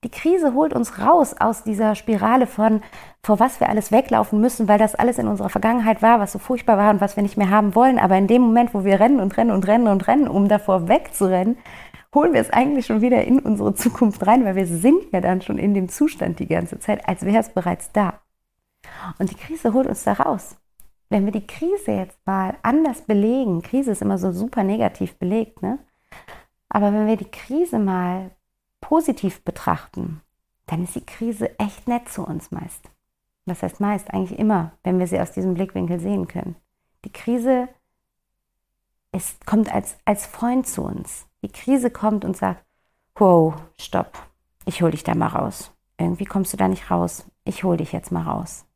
Die 0.04 0.10
Krise 0.10 0.54
holt 0.54 0.74
uns 0.74 1.00
raus 1.00 1.34
aus 1.40 1.64
dieser 1.64 1.96
Spirale 1.96 2.46
von, 2.46 2.82
vor 3.20 3.40
was 3.40 3.58
wir 3.58 3.68
alles 3.68 3.90
weglaufen 3.90 4.40
müssen, 4.40 4.68
weil 4.68 4.78
das 4.78 4.94
alles 4.94 5.18
in 5.18 5.26
unserer 5.26 5.48
Vergangenheit 5.48 6.02
war, 6.02 6.20
was 6.20 6.30
so 6.30 6.38
furchtbar 6.38 6.78
war 6.78 6.90
und 6.90 7.00
was 7.00 7.16
wir 7.16 7.24
nicht 7.24 7.36
mehr 7.36 7.50
haben 7.50 7.74
wollen. 7.74 7.98
Aber 7.98 8.16
in 8.16 8.28
dem 8.28 8.42
Moment, 8.42 8.74
wo 8.74 8.84
wir 8.84 9.00
rennen 9.00 9.18
und 9.18 9.36
rennen 9.36 9.50
und 9.50 9.66
rennen 9.66 9.88
und 9.88 10.06
rennen, 10.06 10.28
um 10.28 10.46
davor 10.46 10.86
wegzurennen, 10.86 11.58
holen 12.14 12.32
wir 12.32 12.40
es 12.40 12.50
eigentlich 12.50 12.86
schon 12.86 13.00
wieder 13.00 13.24
in 13.24 13.40
unsere 13.40 13.74
Zukunft 13.74 14.24
rein, 14.24 14.44
weil 14.44 14.54
wir 14.54 14.66
sind 14.66 15.12
ja 15.12 15.20
dann 15.20 15.42
schon 15.42 15.58
in 15.58 15.74
dem 15.74 15.88
Zustand 15.88 16.38
die 16.38 16.46
ganze 16.46 16.78
Zeit, 16.78 17.08
als 17.08 17.24
wäre 17.24 17.38
es 17.38 17.48
bereits 17.48 17.90
da. 17.90 18.20
Und 19.18 19.30
die 19.30 19.36
Krise 19.36 19.72
holt 19.74 19.88
uns 19.88 20.04
da 20.04 20.12
raus. 20.12 20.56
Wenn 21.10 21.24
wir 21.24 21.32
die 21.32 21.46
Krise 21.46 21.90
jetzt 21.90 22.24
mal 22.24 22.54
anders 22.62 23.02
belegen, 23.02 23.62
Krise 23.62 23.90
ist 23.90 24.02
immer 24.02 24.18
so 24.18 24.30
super 24.30 24.62
negativ 24.62 25.16
belegt, 25.18 25.60
ne? 25.60 25.80
Aber 26.68 26.92
wenn 26.92 27.06
wir 27.06 27.16
die 27.16 27.30
Krise 27.30 27.78
mal 27.78 28.30
positiv 28.80 29.42
betrachten, 29.42 30.20
dann 30.66 30.84
ist 30.84 30.94
die 30.94 31.04
Krise 31.04 31.58
echt 31.58 31.88
nett 31.88 32.08
zu 32.08 32.24
uns 32.24 32.50
meist. 32.50 32.90
Was 33.46 33.62
heißt 33.62 33.80
meist? 33.80 34.12
Eigentlich 34.12 34.38
immer, 34.38 34.72
wenn 34.82 34.98
wir 34.98 35.06
sie 35.06 35.20
aus 35.20 35.32
diesem 35.32 35.54
Blickwinkel 35.54 35.98
sehen 35.98 36.28
können. 36.28 36.56
Die 37.04 37.12
Krise 37.12 37.68
ist, 39.12 39.46
kommt 39.46 39.72
als, 39.72 39.96
als 40.04 40.26
Freund 40.26 40.66
zu 40.66 40.82
uns. 40.82 41.26
Die 41.42 41.48
Krise 41.48 41.90
kommt 41.90 42.24
und 42.24 42.36
sagt, 42.36 42.64
wow, 43.14 43.54
stopp, 43.80 44.18
ich 44.66 44.82
hol 44.82 44.90
dich 44.90 45.04
da 45.04 45.14
mal 45.14 45.28
raus. 45.28 45.72
Irgendwie 45.96 46.26
kommst 46.26 46.52
du 46.52 46.56
da 46.56 46.68
nicht 46.68 46.90
raus. 46.90 47.26
Ich 47.44 47.64
hol 47.64 47.76
dich 47.76 47.92
jetzt 47.92 48.12
mal 48.12 48.22
raus. 48.22 48.66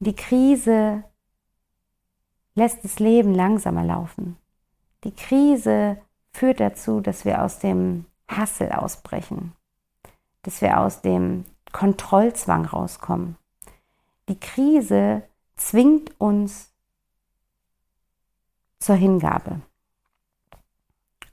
Die 0.00 0.14
Krise 0.14 1.02
lässt 2.54 2.84
das 2.84 2.98
Leben 2.98 3.34
langsamer 3.34 3.84
laufen. 3.84 4.36
Die 5.04 5.14
Krise 5.14 5.98
führt 6.32 6.60
dazu, 6.60 7.00
dass 7.00 7.24
wir 7.24 7.42
aus 7.42 7.58
dem 7.58 8.04
Hassel 8.28 8.72
ausbrechen, 8.72 9.52
dass 10.42 10.60
wir 10.60 10.78
aus 10.78 11.00
dem 11.00 11.44
Kontrollzwang 11.72 12.64
rauskommen. 12.66 13.36
Die 14.28 14.38
Krise 14.38 15.22
zwingt 15.56 16.18
uns 16.20 16.72
zur 18.78 18.96
Hingabe. 18.96 19.60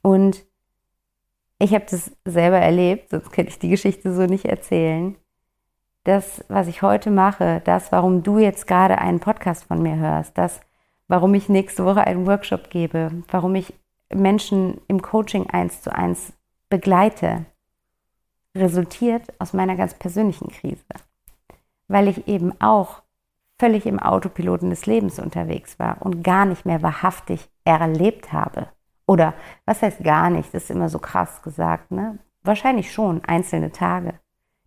Und 0.02 0.44
ich 1.58 1.74
habe 1.74 1.86
das 1.90 2.12
selber 2.24 2.58
erlebt, 2.58 3.10
sonst 3.10 3.32
könnte 3.32 3.50
ich 3.50 3.58
die 3.58 3.70
Geschichte 3.70 4.14
so 4.14 4.26
nicht 4.26 4.44
erzählen. 4.44 5.16
Das, 6.04 6.44
was 6.48 6.68
ich 6.68 6.82
heute 6.82 7.10
mache, 7.10 7.60
das, 7.64 7.90
warum 7.92 8.22
du 8.22 8.38
jetzt 8.38 8.66
gerade 8.66 8.98
einen 8.98 9.20
Podcast 9.20 9.64
von 9.64 9.82
mir 9.82 9.96
hörst, 9.96 10.36
das, 10.38 10.60
warum 11.08 11.34
ich 11.34 11.48
nächste 11.48 11.84
Woche 11.84 12.02
einen 12.02 12.26
Workshop 12.26 12.70
gebe, 12.70 13.10
warum 13.28 13.54
ich 13.54 13.74
Menschen 14.14 14.80
im 14.86 15.02
Coaching 15.02 15.48
eins 15.50 15.82
zu 15.82 15.92
eins 15.92 16.32
begleite, 16.68 17.46
resultiert 18.56 19.32
aus 19.38 19.52
meiner 19.52 19.76
ganz 19.76 19.94
persönlichen 19.94 20.48
Krise, 20.48 20.84
weil 21.88 22.08
ich 22.08 22.26
eben 22.26 22.58
auch 22.60 23.02
völlig 23.58 23.86
im 23.86 23.98
Autopiloten 23.98 24.70
des 24.70 24.86
Lebens 24.86 25.18
unterwegs 25.18 25.78
war 25.78 26.02
und 26.02 26.22
gar 26.22 26.44
nicht 26.44 26.66
mehr 26.66 26.82
wahrhaftig 26.82 27.48
erlebt 27.64 28.32
habe. 28.32 28.68
Oder 29.06 29.34
was 29.64 29.82
heißt 29.82 30.02
gar 30.02 30.30
nicht, 30.30 30.52
das 30.52 30.64
ist 30.64 30.70
immer 30.70 30.88
so 30.88 30.98
krass 30.98 31.42
gesagt, 31.42 31.90
ne? 31.90 32.18
Wahrscheinlich 32.42 32.92
schon 32.92 33.24
einzelne 33.24 33.72
Tage. 33.72 34.14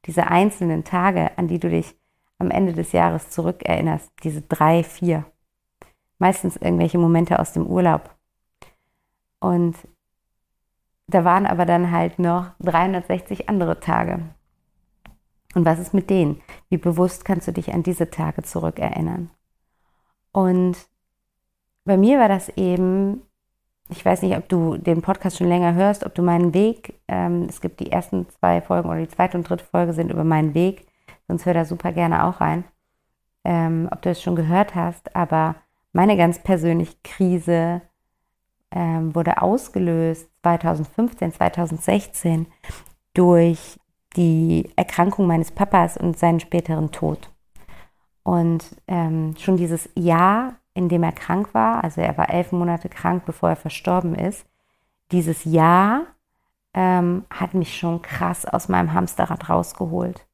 Diese 0.06 0.28
einzelnen 0.28 0.84
Tage, 0.84 1.38
an 1.38 1.48
die 1.48 1.60
du 1.60 1.70
dich 1.70 1.96
am 2.38 2.52
Ende 2.52 2.74
des 2.74 2.92
Jahres 2.94 3.30
zurückerinnerst, 3.30 4.12
diese 4.24 4.42
drei, 4.42 4.84
vier. 4.84 5.26
Meistens 6.18 6.58
irgendwelche 6.58 6.98
Momente 6.98 7.40
aus 7.40 7.54
dem 7.54 7.68
Urlaub. 7.68 8.16
Und 9.40 9.76
da 11.10 11.24
waren 11.24 11.46
aber 11.46 11.66
dann 11.66 11.92
halt 11.92 12.20
noch 12.20 12.52
360 12.60 13.50
andere 13.50 13.80
Tage. 13.80 14.20
Und 15.56 15.66
was 15.66 15.80
ist 15.80 15.94
mit 15.94 16.10
denen? 16.10 16.42
Wie 16.70 16.78
bewusst 16.78 17.26
kannst 17.26 17.48
du 17.48 17.52
dich 17.52 17.74
an 17.74 17.84
diese 17.84 18.10
Tage 18.10 18.44
zurückerinnern? 18.44 19.32
Und 20.32 20.78
bei 21.86 21.98
mir 21.98 22.20
war 22.20 22.30
das 22.30 22.50
eben, 22.50 23.24
ich 23.90 24.06
weiß 24.06 24.22
nicht, 24.22 24.38
ob 24.38 24.48
du 24.48 24.78
den 24.78 25.02
Podcast 25.02 25.38
schon 25.38 25.48
länger 25.48 25.74
hörst, 25.74 26.06
ob 26.06 26.14
du 26.14 26.22
meinen 26.22 26.54
Weg, 26.54 27.02
ähm, 27.08 27.48
es 27.50 27.62
gibt 27.62 27.80
die 27.80 27.92
ersten 27.92 28.30
zwei 28.30 28.62
Folgen 28.62 28.90
oder 28.90 29.00
die 29.00 29.08
zweite 29.08 29.38
und 29.38 29.50
dritte 29.50 29.66
Folge 29.66 29.94
sind 29.94 30.12
über 30.12 30.24
meinen 30.24 30.54
Weg, 30.54 30.86
sonst 31.28 31.48
hör 31.48 31.56
da 31.56 31.66
super 31.66 31.92
gerne 31.92 32.26
auch 32.26 32.42
rein, 32.42 32.64
ähm, 33.44 33.90
ob 33.92 34.04
du 34.04 34.12
es 34.12 34.22
schon 34.22 34.36
gehört 34.36 34.76
hast, 34.76 35.16
aber 35.16 35.56
meine 35.92 36.16
ganz 36.16 36.38
persönliche 36.44 36.98
Krise 37.04 37.82
ähm, 38.72 39.16
wurde 39.16 39.42
ausgelöst 39.42 40.30
2015, 40.44 41.34
2016 41.34 42.48
durch 43.14 43.80
die 44.16 44.70
Erkrankung 44.76 45.28
meines 45.28 45.52
Papas 45.52 45.98
und 45.98 46.18
seinen 46.18 46.40
späteren 46.40 46.92
Tod. 46.92 47.32
Und 48.24 48.76
ähm, 48.88 49.36
schon 49.38 49.58
dieses 49.58 49.90
Jahr 49.96 50.60
in 50.80 50.88
dem 50.88 51.04
er 51.04 51.12
krank 51.12 51.54
war, 51.54 51.84
also 51.84 52.00
er 52.00 52.18
war 52.18 52.30
elf 52.30 52.54
Monate 52.54 52.88
krank, 52.88 53.24
bevor 53.26 53.50
er 53.50 53.58
verstorben 53.58 54.16
ist, 54.16 54.46
dieses 55.12 55.44
Jahr 55.44 56.04
ähm, 56.74 57.26
hat 57.30 57.54
mich 57.54 57.78
schon 57.78 58.02
krass 58.02 58.46
aus 58.46 58.70
meinem 58.70 58.94
Hamsterrad 58.94 59.50
rausgeholt. 59.50 60.26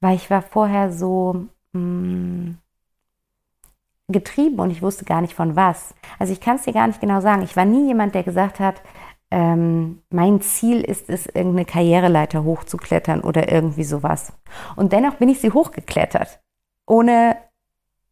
Weil 0.00 0.16
ich 0.16 0.28
war 0.28 0.42
vorher 0.42 0.90
so 0.90 1.46
mh, 1.72 1.80
mm, 1.80 2.58
getrieben 4.08 4.58
und 4.58 4.70
ich 4.70 4.82
wusste 4.82 5.04
gar 5.04 5.20
nicht 5.20 5.34
von 5.34 5.56
was. 5.56 5.94
Also 6.18 6.32
ich 6.32 6.40
kann 6.40 6.56
es 6.56 6.64
dir 6.64 6.72
gar 6.72 6.86
nicht 6.86 7.00
genau 7.00 7.20
sagen. 7.20 7.42
Ich 7.42 7.56
war 7.56 7.64
nie 7.64 7.86
jemand, 7.86 8.14
der 8.14 8.22
gesagt 8.22 8.60
hat, 8.60 8.82
ähm, 9.30 10.02
mein 10.10 10.42
Ziel 10.42 10.82
ist 10.82 11.08
es, 11.08 11.26
irgendeine 11.26 11.64
Karriereleiter 11.64 12.44
hochzuklettern 12.44 13.22
oder 13.22 13.50
irgendwie 13.50 13.84
sowas. 13.84 14.34
Und 14.76 14.92
dennoch 14.92 15.14
bin 15.14 15.30
ich 15.30 15.40
sie 15.40 15.52
hochgeklettert, 15.52 16.40
ohne 16.86 17.36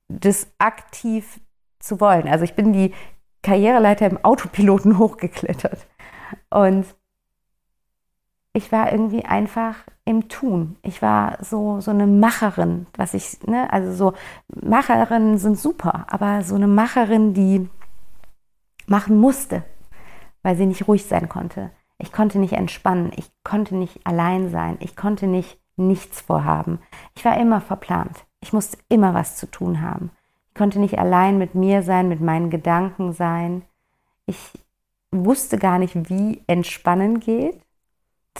das 0.09 0.47
aktiv 0.59 1.41
zu 1.79 2.01
wollen. 2.01 2.27
Also 2.27 2.45
ich 2.45 2.55
bin 2.55 2.73
die 2.73 2.95
Karriereleiter 3.43 4.07
im 4.07 4.25
Autopiloten 4.25 4.99
hochgeklettert. 4.99 5.87
Und 6.49 6.87
ich 8.53 8.73
war 8.73 8.91
irgendwie 8.91 9.25
einfach 9.25 9.77
im 10.05 10.29
Tun. 10.29 10.77
Ich 10.83 11.03
war 11.03 11.39
so, 11.43 11.81
so 11.81 11.91
eine 11.91 12.07
Macherin, 12.07 12.87
was 12.97 13.15
ich, 13.15 13.43
ne, 13.47 13.73
also 13.73 13.93
so, 13.93 14.13
Macherinnen 14.49 15.39
sind 15.39 15.59
super, 15.59 16.07
aber 16.11 16.43
so 16.43 16.57
eine 16.57 16.67
Macherin, 16.67 17.33
die 17.33 17.69
machen 18.87 19.19
musste, 19.19 19.63
weil 20.43 20.57
sie 20.57 20.67
nicht 20.67 20.89
ruhig 20.89 21.07
sein 21.07 21.29
konnte. 21.29 21.71
Ich 21.99 22.13
konnte 22.13 22.39
nicht 22.39 22.55
entspannen, 22.55 23.13
ich 23.15 23.31
konnte 23.45 23.77
nicht 23.77 24.05
allein 24.05 24.51
sein, 24.51 24.79
ich 24.81 24.97
konnte 24.97 25.27
nicht 25.27 25.59
nichts 25.77 26.21
vorhaben. 26.21 26.81
Ich 27.17 27.25
war 27.25 27.39
immer 27.39 27.61
verplant. 27.61 28.25
Ich 28.41 28.53
musste 28.53 28.79
immer 28.89 29.15
was 29.15 29.37
zu 29.37 29.51
tun 29.51 29.81
haben. 29.81 30.11
Ich 30.49 30.55
konnte 30.55 30.79
nicht 30.79 30.99
allein 30.99 31.39
mit 31.39 31.55
mir 31.55 31.83
sein, 31.83 32.09
mit 32.09 32.21
meinen 32.21 32.51
Gedanken 32.51 33.13
sein. 33.13 33.63
Ich 34.27 34.53
wusste 35.11 35.59
gar 35.59 35.79
nicht, 35.79 36.11
wie 36.11 36.43
entspannen 36.47 37.21
geht 37.21 37.61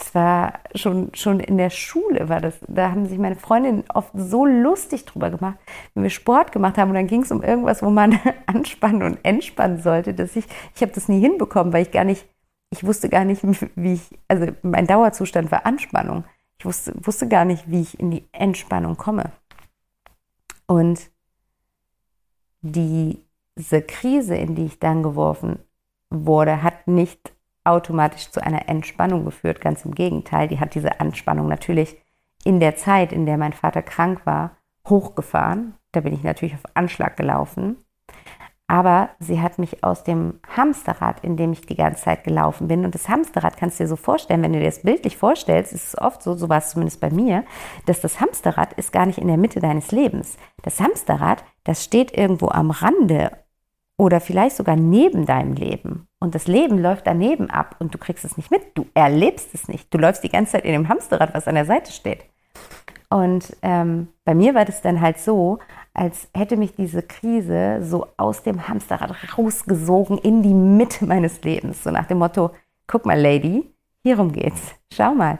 das 0.01 0.15
war 0.15 0.59
schon, 0.73 1.13
schon 1.13 1.39
in 1.39 1.57
der 1.57 1.69
Schule 1.69 2.27
war 2.27 2.41
das, 2.41 2.55
da 2.67 2.89
haben 2.89 3.05
sich 3.05 3.19
meine 3.19 3.35
Freundinnen 3.35 3.83
oft 3.93 4.09
so 4.15 4.47
lustig 4.47 5.05
drüber 5.05 5.29
gemacht, 5.29 5.59
wenn 5.93 6.01
wir 6.01 6.09
Sport 6.09 6.51
gemacht 6.51 6.79
haben 6.79 6.89
und 6.89 6.95
dann 6.95 7.05
ging 7.05 7.21
es 7.21 7.31
um 7.31 7.43
irgendwas, 7.43 7.83
wo 7.83 7.91
man 7.91 8.19
anspannen 8.47 9.03
und 9.03 9.19
entspannen 9.23 9.79
sollte, 9.79 10.15
dass 10.15 10.35
ich, 10.35 10.45
ich 10.75 10.81
habe 10.81 10.91
das 10.91 11.07
nie 11.07 11.19
hinbekommen, 11.19 11.71
weil 11.71 11.83
ich 11.83 11.91
gar 11.91 12.03
nicht, 12.03 12.27
ich 12.71 12.83
wusste 12.83 13.09
gar 13.09 13.25
nicht, 13.25 13.43
wie 13.75 13.93
ich, 13.93 14.19
also 14.27 14.47
mein 14.63 14.87
Dauerzustand 14.87 15.51
war 15.51 15.67
Anspannung. 15.67 16.23
Ich 16.57 16.65
wusste, 16.65 16.93
wusste 16.95 17.27
gar 17.27 17.45
nicht, 17.45 17.69
wie 17.69 17.81
ich 17.81 17.99
in 17.99 18.09
die 18.09 18.23
Entspannung 18.31 18.97
komme. 18.97 19.31
Und 20.65 21.11
diese 22.61 23.81
Krise, 23.87 24.35
in 24.35 24.55
die 24.55 24.65
ich 24.65 24.79
dann 24.79 25.03
geworfen 25.03 25.59
wurde, 26.09 26.63
hat 26.63 26.87
nicht 26.87 27.33
automatisch 27.63 28.29
zu 28.31 28.43
einer 28.43 28.67
Entspannung 28.69 29.25
geführt. 29.25 29.61
Ganz 29.61 29.85
im 29.85 29.95
Gegenteil, 29.95 30.47
die 30.47 30.59
hat 30.59 30.75
diese 30.75 30.99
Anspannung 30.99 31.47
natürlich 31.47 31.97
in 32.43 32.59
der 32.59 32.75
Zeit, 32.75 33.11
in 33.11 33.25
der 33.25 33.37
mein 33.37 33.53
Vater 33.53 33.81
krank 33.81 34.25
war, 34.25 34.57
hochgefahren. 34.87 35.75
Da 35.91 36.01
bin 36.01 36.13
ich 36.13 36.23
natürlich 36.23 36.55
auf 36.55 36.63
Anschlag 36.73 37.17
gelaufen. 37.17 37.77
Aber 38.71 39.09
sie 39.19 39.41
hat 39.41 39.59
mich 39.59 39.83
aus 39.83 40.05
dem 40.05 40.39
Hamsterrad, 40.55 41.25
in 41.25 41.35
dem 41.35 41.51
ich 41.51 41.65
die 41.65 41.75
ganze 41.75 42.05
Zeit 42.05 42.23
gelaufen 42.23 42.69
bin, 42.69 42.85
und 42.85 42.95
das 42.95 43.09
Hamsterrad 43.09 43.57
kannst 43.57 43.77
du 43.77 43.83
dir 43.83 43.89
so 43.89 43.97
vorstellen, 43.97 44.41
wenn 44.43 44.53
du 44.53 44.59
dir 44.59 44.65
das 44.65 44.83
bildlich 44.83 45.17
vorstellst, 45.17 45.73
ist 45.73 45.89
es 45.89 45.97
oft 45.97 46.23
so, 46.23 46.35
so 46.35 46.47
war 46.47 46.59
es 46.59 46.69
zumindest 46.69 47.01
bei 47.01 47.09
mir, 47.09 47.43
dass 47.85 47.99
das 47.99 48.21
Hamsterrad 48.21 48.71
ist 48.73 48.93
gar 48.93 49.05
nicht 49.05 49.17
in 49.17 49.27
der 49.27 49.35
Mitte 49.35 49.59
deines 49.59 49.91
Lebens. 49.91 50.37
Das 50.61 50.79
Hamsterrad, 50.79 51.43
das 51.65 51.83
steht 51.83 52.17
irgendwo 52.17 52.47
am 52.47 52.71
Rande 52.71 53.31
oder 53.97 54.19
vielleicht 54.19 54.55
sogar 54.55 54.75
neben 54.75 55.25
deinem 55.25 55.53
Leben. 55.53 56.07
Und 56.19 56.35
das 56.35 56.47
Leben 56.47 56.79
läuft 56.79 57.07
daneben 57.07 57.49
ab 57.49 57.75
und 57.79 57.93
du 57.93 57.97
kriegst 57.97 58.25
es 58.25 58.37
nicht 58.37 58.51
mit. 58.51 58.61
Du 58.73 58.87
erlebst 58.93 59.53
es 59.53 59.67
nicht. 59.67 59.93
Du 59.93 59.97
läufst 59.97 60.23
die 60.23 60.29
ganze 60.29 60.53
Zeit 60.53 60.65
in 60.65 60.73
dem 60.73 60.89
Hamsterrad, 60.89 61.33
was 61.33 61.47
an 61.47 61.55
der 61.55 61.65
Seite 61.65 61.91
steht. 61.91 62.25
Und 63.09 63.55
ähm, 63.61 64.07
bei 64.23 64.33
mir 64.33 64.55
war 64.55 64.65
das 64.65 64.81
dann 64.81 65.01
halt 65.01 65.19
so, 65.19 65.59
als 65.93 66.29
hätte 66.33 66.57
mich 66.57 66.75
diese 66.75 67.03
Krise 67.03 67.79
so 67.83 68.07
aus 68.17 68.43
dem 68.43 68.67
Hamsterrad 68.67 69.13
rausgesogen 69.37 70.17
in 70.17 70.41
die 70.41 70.53
Mitte 70.53 71.05
meines 71.05 71.43
Lebens. 71.43 71.83
So 71.83 71.91
nach 71.91 72.07
dem 72.07 72.19
Motto, 72.19 72.51
guck 72.87 73.05
mal, 73.05 73.19
Lady, 73.19 73.69
hierum 74.01 74.31
geht's. 74.31 74.73
Schau 74.93 75.13
mal, 75.13 75.39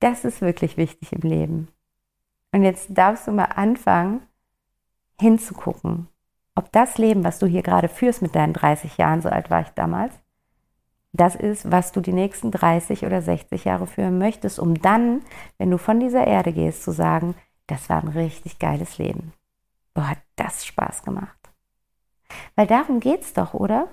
das 0.00 0.24
ist 0.24 0.40
wirklich 0.40 0.76
wichtig 0.76 1.12
im 1.12 1.28
Leben. 1.28 1.68
Und 2.52 2.64
jetzt 2.64 2.88
darfst 2.90 3.28
du 3.28 3.32
mal 3.32 3.44
anfangen, 3.44 4.22
hinzugucken 5.20 6.08
ob 6.54 6.70
das 6.72 6.98
Leben, 6.98 7.24
was 7.24 7.38
du 7.38 7.46
hier 7.46 7.62
gerade 7.62 7.88
führst 7.88 8.22
mit 8.22 8.34
deinen 8.34 8.52
30 8.52 8.98
Jahren, 8.98 9.22
so 9.22 9.28
alt 9.28 9.50
war 9.50 9.62
ich 9.62 9.70
damals, 9.70 10.12
das 11.12 11.34
ist, 11.34 11.70
was 11.70 11.92
du 11.92 12.00
die 12.00 12.12
nächsten 12.12 12.50
30 12.50 13.04
oder 13.04 13.20
60 13.20 13.64
Jahre 13.64 13.86
führen 13.86 14.18
möchtest, 14.18 14.58
um 14.58 14.80
dann, 14.80 15.22
wenn 15.58 15.70
du 15.70 15.78
von 15.78 16.00
dieser 16.00 16.26
Erde 16.26 16.52
gehst, 16.52 16.82
zu 16.82 16.90
sagen, 16.90 17.34
das 17.66 17.88
war 17.88 18.02
ein 18.02 18.08
richtig 18.08 18.58
geiles 18.58 18.98
Leben. 18.98 19.32
Boah, 19.94 20.10
hat 20.10 20.18
das 20.36 20.64
Spaß 20.64 21.02
gemacht. 21.02 21.38
Weil 22.56 22.66
darum 22.66 23.00
geht 23.00 23.22
es 23.22 23.34
doch, 23.34 23.52
oder? 23.52 23.88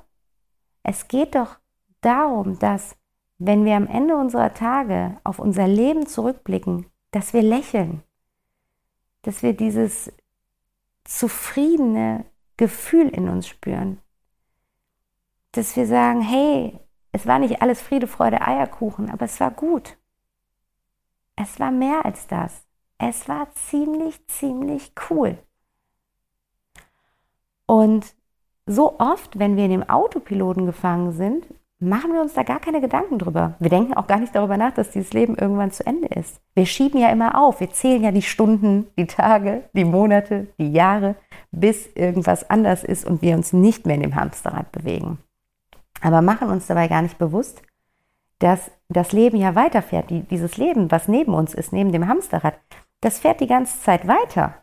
Es 0.83 1.09
geht 1.09 1.35
doch 1.35 1.57
darum, 2.01 2.57
dass, 2.59 2.95
wenn 3.37 3.65
wir 3.65 3.75
am 3.75 3.87
Ende 3.87 4.15
unserer 4.15 4.53
Tage 4.53 5.17
auf 5.25 5.39
unser 5.39 5.67
Leben 5.67 6.07
zurückblicken, 6.07 6.85
dass 7.11 7.33
wir 7.33 7.41
lächeln, 7.41 8.01
dass 9.23 9.43
wir 9.43 9.53
dieses 9.53 10.11
zufriedene, 11.03 12.25
Gefühl 12.59 13.07
in 13.07 13.29
uns 13.29 13.47
spüren. 13.47 14.01
Dass 15.53 15.77
wir 15.77 15.87
sagen, 15.87 16.19
hey, 16.19 16.77
es 17.13 17.25
war 17.25 17.39
nicht 17.39 17.61
alles 17.61 17.81
Friede, 17.81 18.05
Freude, 18.05 18.41
Eierkuchen, 18.41 19.09
aber 19.09 19.23
es 19.23 19.39
war 19.39 19.49
gut. 19.49 19.97
Es 21.37 21.57
war 21.61 21.71
mehr 21.71 22.03
als 22.03 22.27
das. 22.27 22.67
Es 22.97 23.29
war 23.29 23.49
ziemlich, 23.53 24.27
ziemlich 24.27 24.91
cool. 25.09 25.37
Und 27.65 28.13
so 28.65 28.99
oft, 28.99 29.39
wenn 29.39 29.55
wir 29.55 29.63
in 29.63 29.71
dem 29.71 29.89
Autopiloten 29.89 30.65
gefangen 30.65 31.13
sind, 31.13 31.47
machen 31.79 32.13
wir 32.13 32.21
uns 32.21 32.33
da 32.33 32.43
gar 32.43 32.59
keine 32.59 32.81
Gedanken 32.81 33.19
drüber. 33.19 33.55
Wir 33.59 33.69
denken 33.69 33.93
auch 33.93 34.07
gar 34.07 34.19
nicht 34.19 34.35
darüber 34.35 34.57
nach, 34.57 34.73
dass 34.73 34.91
dieses 34.91 35.13
Leben 35.13 35.35
irgendwann 35.35 35.71
zu 35.71 35.85
Ende 35.85 36.07
ist. 36.07 36.41
Wir 36.53 36.65
schieben 36.65 36.99
ja 36.99 37.09
immer 37.09 37.41
auf. 37.41 37.59
Wir 37.61 37.71
zählen 37.71 38.03
ja 38.03 38.11
die 38.11 38.21
Stunden, 38.21 38.87
die 38.97 39.07
Tage, 39.07 39.63
die 39.73 39.85
Monate, 39.85 40.47
die 40.59 40.71
Jahre, 40.71 41.15
bis 41.51 41.87
irgendwas 41.95 42.49
anders 42.49 42.83
ist 42.83 43.05
und 43.05 43.21
wir 43.21 43.35
uns 43.35 43.53
nicht 43.53 43.85
mehr 43.85 43.95
in 43.95 44.03
dem 44.03 44.15
Hamsterrad 44.15 44.71
bewegen. 44.71 45.19
Aber 46.01 46.21
machen 46.21 46.49
uns 46.49 46.67
dabei 46.67 46.87
gar 46.87 47.01
nicht 47.01 47.17
bewusst, 47.17 47.61
dass 48.39 48.71
das 48.89 49.11
Leben 49.11 49.37
ja 49.37 49.55
weiterfährt. 49.55 50.09
dieses 50.09 50.57
Leben, 50.57 50.91
was 50.91 51.07
neben 51.07 51.33
uns 51.33 51.53
ist, 51.53 51.73
neben 51.73 51.91
dem 51.91 52.07
Hamsterrad, 52.07 52.55
das 53.01 53.19
fährt 53.19 53.39
die 53.39 53.47
ganze 53.47 53.79
Zeit 53.81 54.07
weiter. 54.07 54.55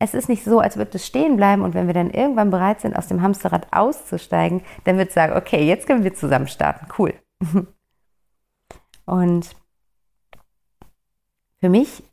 Es 0.00 0.14
ist 0.14 0.28
nicht 0.28 0.44
so, 0.44 0.60
als 0.60 0.76
würde 0.76 0.92
es 0.94 1.06
stehen 1.06 1.36
bleiben 1.36 1.62
und 1.62 1.74
wenn 1.74 1.88
wir 1.88 1.94
dann 1.94 2.10
irgendwann 2.10 2.50
bereit 2.50 2.80
sind, 2.80 2.96
aus 2.96 3.08
dem 3.08 3.20
Hamsterrad 3.20 3.66
auszusteigen, 3.72 4.62
dann 4.84 4.96
wird 4.96 5.08
es 5.08 5.14
sagen, 5.14 5.36
okay, 5.36 5.66
jetzt 5.66 5.86
können 5.86 6.04
wir 6.04 6.14
zusammen 6.14 6.46
starten. 6.46 6.86
Cool. 6.96 7.14
Und 9.06 9.56
für 11.60 11.68
mich 11.68 12.04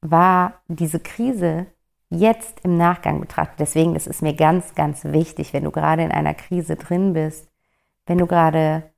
war 0.00 0.62
diese 0.68 1.00
Krise 1.00 1.66
jetzt 2.10 2.60
im 2.60 2.76
Nachgang 2.76 3.20
betrachtet, 3.20 3.58
deswegen 3.58 3.96
ist 3.96 4.06
es 4.06 4.22
mir 4.22 4.34
ganz, 4.34 4.74
ganz 4.74 5.04
wichtig, 5.04 5.52
wenn 5.52 5.64
du 5.64 5.70
gerade 5.70 6.04
in 6.04 6.12
einer 6.12 6.34
Krise 6.34 6.76
drin 6.76 7.12
bist, 7.12 7.50
wenn 8.06 8.18
du 8.18 8.26
gerade 8.26 8.90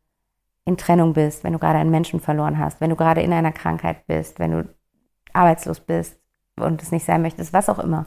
in 0.67 0.77
Trennung 0.77 1.15
bist, 1.15 1.45
wenn 1.45 1.55
du 1.55 1.59
gerade 1.59 1.79
einen 1.79 1.91
Menschen 1.91 2.21
verloren 2.21 2.59
hast, 2.59 2.81
wenn 2.81 2.91
du 2.91 2.97
gerade 2.97 3.23
in 3.23 3.33
einer 3.33 3.53
Krankheit 3.53 4.07
bist, 4.07 4.39
wenn 4.39 4.51
du 4.51 4.75
arbeitslos 5.33 5.81
bist 5.81 6.21
und 6.57 6.83
es 6.83 6.91
nicht 6.91 7.07
sein 7.07 7.23
möchtest, 7.23 7.53
was 7.53 7.69
auch 7.69 7.79
immer 7.79 8.05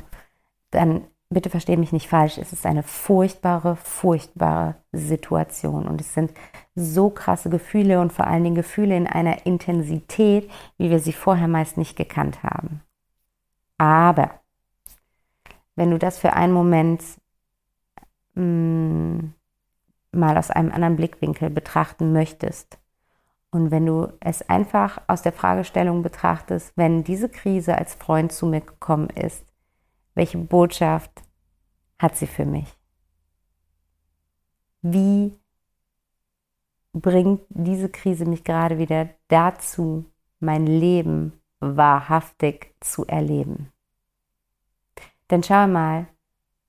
dann 0.71 1.08
bitte 1.29 1.49
verstehe 1.49 1.77
mich 1.77 1.91
nicht 1.91 2.10
falsch, 2.10 2.38
es 2.38 2.53
ist 2.53 2.65
eine 2.65 2.84
furchtbare, 2.84 3.75
furchtbare 3.75 4.75
Situation 4.91 5.88
und 5.88 6.01
es 6.01 6.13
sind 6.13 6.34
so 6.75 7.10
krasse 7.12 7.49
Gefühle 7.49 8.01
und 8.01 8.12
vor 8.12 8.25
allen 8.25 8.43
Dingen 8.43 8.55
Gefühle 8.55 8.97
in 8.97 9.08
einer 9.08 9.45
Intensität, 9.45 10.49
wie 10.77 10.89
wir 10.89 10.99
sie 10.99 11.13
vorher 11.13 11.47
meist 11.47 11.77
nicht 11.77 11.95
gekannt 11.95 12.41
haben. 12.43 12.82
Aber 13.77 14.39
wenn 15.75 15.91
du 15.91 15.99
das 15.99 16.17
für 16.17 16.34
einen 16.34 16.51
Moment 16.51 17.03
mm, 18.34 19.19
mal 20.12 20.38
aus 20.38 20.49
einem 20.49 20.71
anderen 20.71 20.95
Blickwinkel 20.95 21.51
betrachten 21.51 22.12
möchtest 22.12 22.79
und 23.51 23.69
wenn 23.69 23.86
du 23.86 24.12
es 24.19 24.47
einfach 24.49 24.99
aus 25.08 25.21
der 25.21 25.32
Fragestellung 25.32 26.01
betrachtest, 26.01 26.73
wenn 26.75 27.03
diese 27.03 27.29
Krise 27.29 27.77
als 27.77 27.93
Freund 27.93 28.32
zu 28.32 28.47
mir 28.47 28.62
gekommen 28.62 29.10
ist, 29.10 29.45
welche 30.19 30.38
Botschaft 30.38 31.23
hat 31.97 32.17
sie 32.17 32.27
für 32.27 32.43
mich? 32.43 32.67
Wie 34.82 35.34
bringt 36.91 37.39
diese 37.47 37.88
Krise 37.88 38.25
mich 38.25 38.43
gerade 38.43 38.77
wieder 38.79 39.08
dazu, 39.29 40.03
mein 40.41 40.67
Leben 40.67 41.39
wahrhaftig 41.62 42.75
zu 42.82 43.08
erleben? 43.08 43.71
Denn 45.29 45.41
schau 45.41 45.67
mal, 45.67 46.08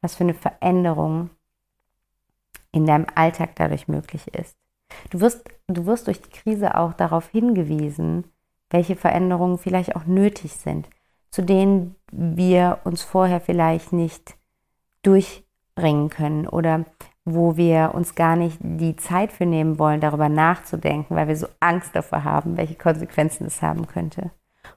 was 0.01 0.15
für 0.15 0.23
eine 0.23 0.35
Veränderung 0.35 1.31
in 2.71 2.87
deinem 2.87 3.07
Alltag 3.17 3.57
dadurch 3.57 3.89
möglich 3.89 4.29
ist. 4.29 4.57
Du 5.11 5.19
wirst, 5.19 5.43
du 5.67 5.87
wirst 5.87 6.07
durch 6.07 6.23
die 6.23 6.31
Krise 6.31 6.77
auch 6.77 6.93
darauf 6.93 7.29
hingewiesen, 7.31 8.31
welche 8.71 8.95
Veränderungen 8.95 9.59
vielleicht 9.59 9.97
auch 9.97 10.05
nötig 10.05 10.53
sind, 10.53 10.89
zu 11.31 11.43
denen 11.43 11.97
wir 12.11 12.79
uns 12.85 13.03
vorher 13.03 13.41
vielleicht 13.41 13.93
nicht 13.93 14.37
durchringen 15.03 16.11
können 16.11 16.47
oder 16.47 16.85
wo 17.25 17.57
wir 17.57 17.93
uns 17.95 18.15
gar 18.15 18.37
nicht 18.37 18.59
die 18.61 18.97
Zeit 18.97 19.33
für 19.33 19.47
nehmen 19.47 19.79
wollen, 19.79 20.01
darüber 20.01 20.29
nachzudenken, 20.29 21.15
weil 21.15 21.29
wir 21.29 21.37
so 21.37 21.47
Angst 21.61 21.95
davor 21.95 22.25
haben, 22.25 22.57
welche 22.57 22.75
Konsequenzen 22.75 23.47
es 23.47 23.63
haben 23.63 23.87
könnte. 23.87 24.31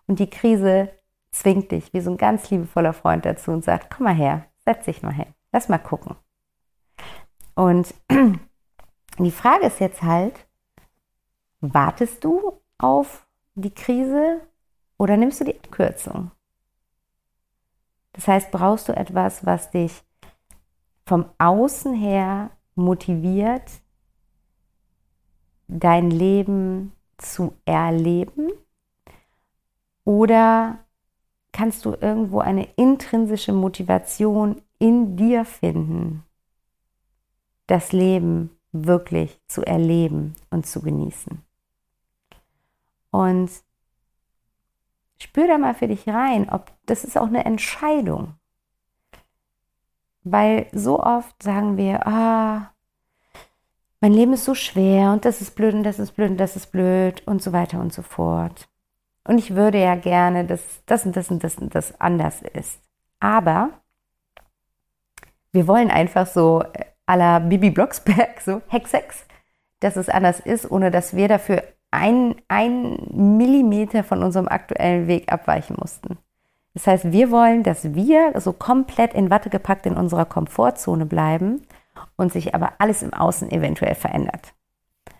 Und 0.07 0.19
die 0.19 0.29
Krise 0.29 0.89
zwingt 1.31 1.71
dich 1.71 1.93
wie 1.93 2.01
so 2.01 2.11
ein 2.11 2.17
ganz 2.17 2.49
liebevoller 2.49 2.93
Freund 2.93 3.25
dazu 3.25 3.51
und 3.51 3.63
sagt, 3.63 3.89
komm 3.89 4.05
mal 4.05 4.15
her, 4.15 4.45
setz 4.65 4.85
dich 4.85 5.01
mal 5.01 5.13
hin, 5.13 5.33
lass 5.51 5.69
mal 5.69 5.79
gucken. 5.79 6.15
Und 7.55 7.93
die 9.19 9.31
Frage 9.31 9.65
ist 9.65 9.79
jetzt 9.79 10.03
halt, 10.03 10.45
wartest 11.61 12.23
du 12.23 12.61
auf 12.77 13.25
die 13.55 13.73
Krise 13.73 14.41
oder 14.97 15.17
nimmst 15.17 15.39
du 15.39 15.45
die 15.45 15.55
Abkürzung? 15.55 16.31
Das 18.13 18.27
heißt, 18.27 18.51
brauchst 18.51 18.89
du 18.89 18.95
etwas, 18.95 19.45
was 19.45 19.71
dich 19.71 20.03
vom 21.05 21.25
Außen 21.37 21.93
her 21.93 22.51
motiviert, 22.75 23.69
dein 25.67 26.09
Leben 26.09 26.93
zu 27.17 27.53
erleben? 27.65 28.51
Oder 30.05 30.79
kannst 31.51 31.85
du 31.85 31.95
irgendwo 31.99 32.39
eine 32.39 32.67
intrinsische 32.75 33.53
Motivation 33.53 34.61
in 34.79 35.15
dir 35.17 35.45
finden, 35.45 36.23
das 37.67 37.91
Leben 37.93 38.51
wirklich 38.71 39.39
zu 39.47 39.63
erleben 39.63 40.35
und 40.49 40.65
zu 40.65 40.81
genießen? 40.81 41.41
Und 43.11 43.49
spür 45.17 45.47
da 45.47 45.57
mal 45.57 45.73
für 45.73 45.87
dich 45.87 46.07
rein, 46.07 46.49
ob 46.49 46.71
das 46.85 47.03
ist 47.03 47.17
auch 47.17 47.27
eine 47.27 47.45
Entscheidung. 47.45 48.35
Weil 50.23 50.67
so 50.71 51.01
oft 51.01 51.41
sagen 51.41 51.77
wir, 51.77 52.07
ah, 52.07 52.73
mein 53.99 54.13
Leben 54.13 54.33
ist 54.33 54.45
so 54.45 54.53
schwer 54.53 55.11
und 55.11 55.25
das 55.25 55.41
ist 55.41 55.51
blöd 55.55 55.73
und 55.73 55.83
das 55.83 55.99
ist 55.99 56.11
blöd 56.11 56.31
und 56.31 56.37
das 56.37 56.55
ist 56.55 56.71
blöd 56.71 57.23
und 57.25 57.41
so 57.41 57.53
weiter 57.53 57.79
und 57.79 57.93
so 57.93 58.01
fort. 58.01 58.67
Und 59.25 59.37
ich 59.37 59.55
würde 59.55 59.79
ja 59.79 59.95
gerne, 59.95 60.45
dass 60.45 60.83
das 60.85 61.05
und 61.05 61.15
das 61.15 61.31
und 61.31 61.43
das 61.43 61.55
und 61.55 61.73
das 61.73 61.99
anders 62.01 62.41
ist. 62.41 62.81
Aber 63.19 63.69
wir 65.53 65.67
wollen 65.67 65.89
einfach 65.89 66.27
so 66.27 66.63
à 67.07 67.15
la 67.15 67.39
Bibi 67.39 67.69
Blocksberg, 67.69 68.41
so 68.41 68.61
Hexex, 68.67 69.25
dass 69.79 69.95
es 69.95 70.09
anders 70.09 70.39
ist, 70.39 70.69
ohne 70.69 70.91
dass 70.91 71.15
wir 71.15 71.27
dafür 71.27 71.63
ein, 71.93 72.35
ein 72.47 72.97
Millimeter 73.37 74.03
von 74.03 74.23
unserem 74.23 74.47
aktuellen 74.47 75.07
Weg 75.07 75.31
abweichen 75.31 75.77
mussten. 75.79 76.17
Das 76.73 76.87
heißt, 76.87 77.11
wir 77.11 77.29
wollen, 77.29 77.61
dass 77.61 77.93
wir 77.93 78.33
so 78.41 78.51
komplett 78.51 79.13
in 79.13 79.29
Watte 79.29 79.51
gepackt 79.51 79.85
in 79.85 79.95
unserer 79.95 80.25
Komfortzone 80.25 81.05
bleiben 81.05 81.61
und 82.15 82.33
sich 82.33 82.55
aber 82.55 82.73
alles 82.79 83.03
im 83.03 83.13
Außen 83.13 83.51
eventuell 83.51 83.93
verändert. 83.93 84.53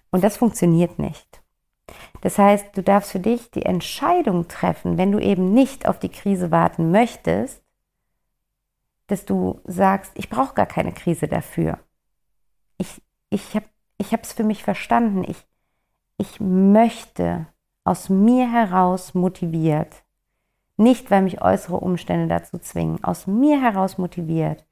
Und 0.10 0.24
das 0.24 0.38
funktioniert 0.38 0.98
nicht. 0.98 1.44
Das 2.22 2.40
heißt, 2.40 2.76
du 2.76 2.82
darfst 2.82 3.12
für 3.12 3.20
dich 3.20 3.52
die 3.52 3.66
Entscheidung 3.66 4.48
treffen, 4.48 4.98
wenn 4.98 5.12
du 5.12 5.20
eben 5.20 5.54
nicht 5.54 5.88
auf 5.88 6.00
die 6.00 6.10
Krise 6.10 6.50
warten 6.50 6.90
möchtest, 6.90 7.62
dass 9.08 9.26
du 9.26 9.62
sagst, 9.66 10.12
ich 10.16 10.30
brauche 10.30 10.56
gar 10.56 10.66
keine 10.66 10.94
Krise 10.94 11.28
dafür. 11.28 11.78
Ich, 12.78 13.02
ich 13.30 13.54
habe 13.54 14.22
es 14.24 14.34
für 14.34 14.44
mich 14.44 14.64
verstanden. 14.64 15.24
Ich, 15.28 15.46
ich 16.18 16.40
möchte 16.40 17.48
aus 17.84 18.10
mir 18.10 18.50
heraus 18.50 19.14
motiviert 19.14 20.04
nicht, 20.78 21.12
weil 21.12 21.22
mich 21.22 21.42
äußere 21.42 21.78
Umstände 21.78 22.28
dazu 22.28 22.58
zwingen. 22.58 23.04
Aus 23.04 23.28
mir 23.28 23.62
heraus 23.62 23.98
motiviert 23.98 24.66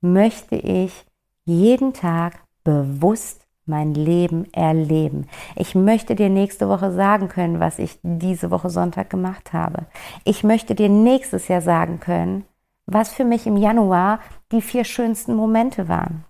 möchte 0.00 0.56
ich 0.56 1.04
jeden 1.44 1.92
Tag 1.92 2.40
bewusst 2.62 3.46
mein 3.66 3.94
Leben 3.94 4.52
erleben. 4.52 5.26
Ich 5.56 5.74
möchte 5.74 6.14
dir 6.14 6.28
nächste 6.28 6.68
Woche 6.68 6.92
sagen 6.92 7.28
können, 7.28 7.60
was 7.60 7.78
ich 7.78 7.98
diese 8.02 8.50
Woche 8.50 8.70
Sonntag 8.70 9.10
gemacht 9.10 9.52
habe. 9.52 9.86
Ich 10.24 10.44
möchte 10.44 10.74
dir 10.74 10.88
nächstes 10.88 11.48
Jahr 11.48 11.60
sagen 11.60 12.00
können, 12.00 12.44
was 12.86 13.12
für 13.12 13.24
mich 13.24 13.46
im 13.46 13.56
Januar 13.56 14.20
die 14.52 14.62
vier 14.62 14.84
schönsten 14.84 15.34
Momente 15.34 15.88
waren. 15.88 16.24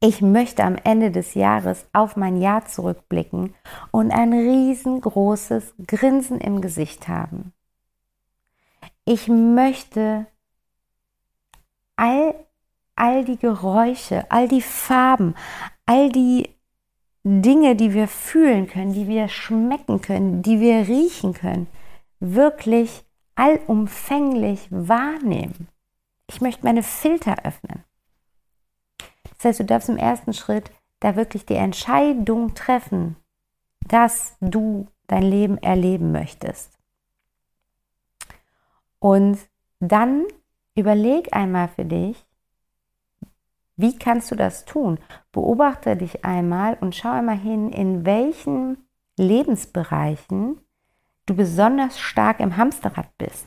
Ich 0.00 0.22
möchte 0.22 0.62
am 0.62 0.76
Ende 0.84 1.10
des 1.10 1.34
Jahres 1.34 1.86
auf 1.92 2.16
mein 2.16 2.40
Jahr 2.40 2.64
zurückblicken 2.66 3.54
und 3.90 4.12
ein 4.12 4.32
riesengroßes 4.32 5.74
Grinsen 5.88 6.40
im 6.40 6.60
Gesicht 6.60 7.08
haben. 7.08 7.52
Ich 9.04 9.26
möchte 9.26 10.26
all, 11.96 12.34
all 12.94 13.24
die 13.24 13.38
Geräusche, 13.38 14.30
all 14.30 14.46
die 14.46 14.62
Farben, 14.62 15.34
all 15.84 16.10
die 16.10 16.48
Dinge, 17.24 17.74
die 17.74 17.92
wir 17.92 18.06
fühlen 18.06 18.68
können, 18.68 18.92
die 18.92 19.08
wir 19.08 19.26
schmecken 19.28 20.00
können, 20.00 20.42
die 20.42 20.60
wir 20.60 20.86
riechen 20.86 21.34
können, 21.34 21.66
wirklich 22.20 23.04
allumfänglich 23.34 24.68
wahrnehmen. 24.70 25.68
Ich 26.30 26.40
möchte 26.40 26.64
meine 26.64 26.84
Filter 26.84 27.44
öffnen. 27.44 27.82
Das 29.38 29.46
heißt, 29.46 29.60
du 29.60 29.64
darfst 29.64 29.88
im 29.88 29.96
ersten 29.96 30.32
Schritt 30.32 30.70
da 31.00 31.16
wirklich 31.16 31.46
die 31.46 31.54
Entscheidung 31.54 32.54
treffen, 32.54 33.16
dass 33.86 34.36
du 34.40 34.88
dein 35.06 35.22
Leben 35.22 35.58
erleben 35.58 36.12
möchtest. 36.12 36.76
Und 38.98 39.38
dann 39.80 40.24
überleg 40.74 41.34
einmal 41.34 41.68
für 41.68 41.84
dich, 41.84 42.24
wie 43.76 43.96
kannst 43.96 44.32
du 44.32 44.34
das 44.34 44.64
tun? 44.64 44.98
Beobachte 45.30 45.96
dich 45.96 46.24
einmal 46.24 46.76
und 46.80 46.96
schau 46.96 47.12
einmal 47.12 47.38
hin, 47.38 47.70
in 47.70 48.04
welchen 48.04 48.88
Lebensbereichen 49.16 50.60
du 51.26 51.36
besonders 51.36 52.00
stark 52.00 52.40
im 52.40 52.56
Hamsterrad 52.56 53.16
bist. 53.18 53.46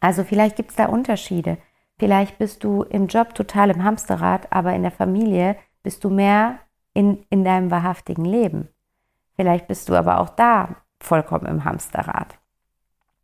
Also 0.00 0.24
vielleicht 0.24 0.56
gibt 0.56 0.70
es 0.70 0.76
da 0.76 0.86
Unterschiede. 0.86 1.58
Vielleicht 1.98 2.38
bist 2.38 2.62
du 2.62 2.82
im 2.82 3.06
Job 3.06 3.34
total 3.34 3.70
im 3.70 3.82
Hamsterrad, 3.82 4.52
aber 4.52 4.74
in 4.74 4.82
der 4.82 4.92
Familie 4.92 5.56
bist 5.82 6.04
du 6.04 6.10
mehr 6.10 6.58
in, 6.92 7.24
in 7.30 7.44
deinem 7.44 7.70
wahrhaftigen 7.70 8.24
Leben. 8.24 8.68
Vielleicht 9.34 9.66
bist 9.68 9.88
du 9.88 9.94
aber 9.94 10.20
auch 10.20 10.30
da 10.30 10.76
vollkommen 11.00 11.46
im 11.46 11.64
Hamsterrad. 11.64 12.38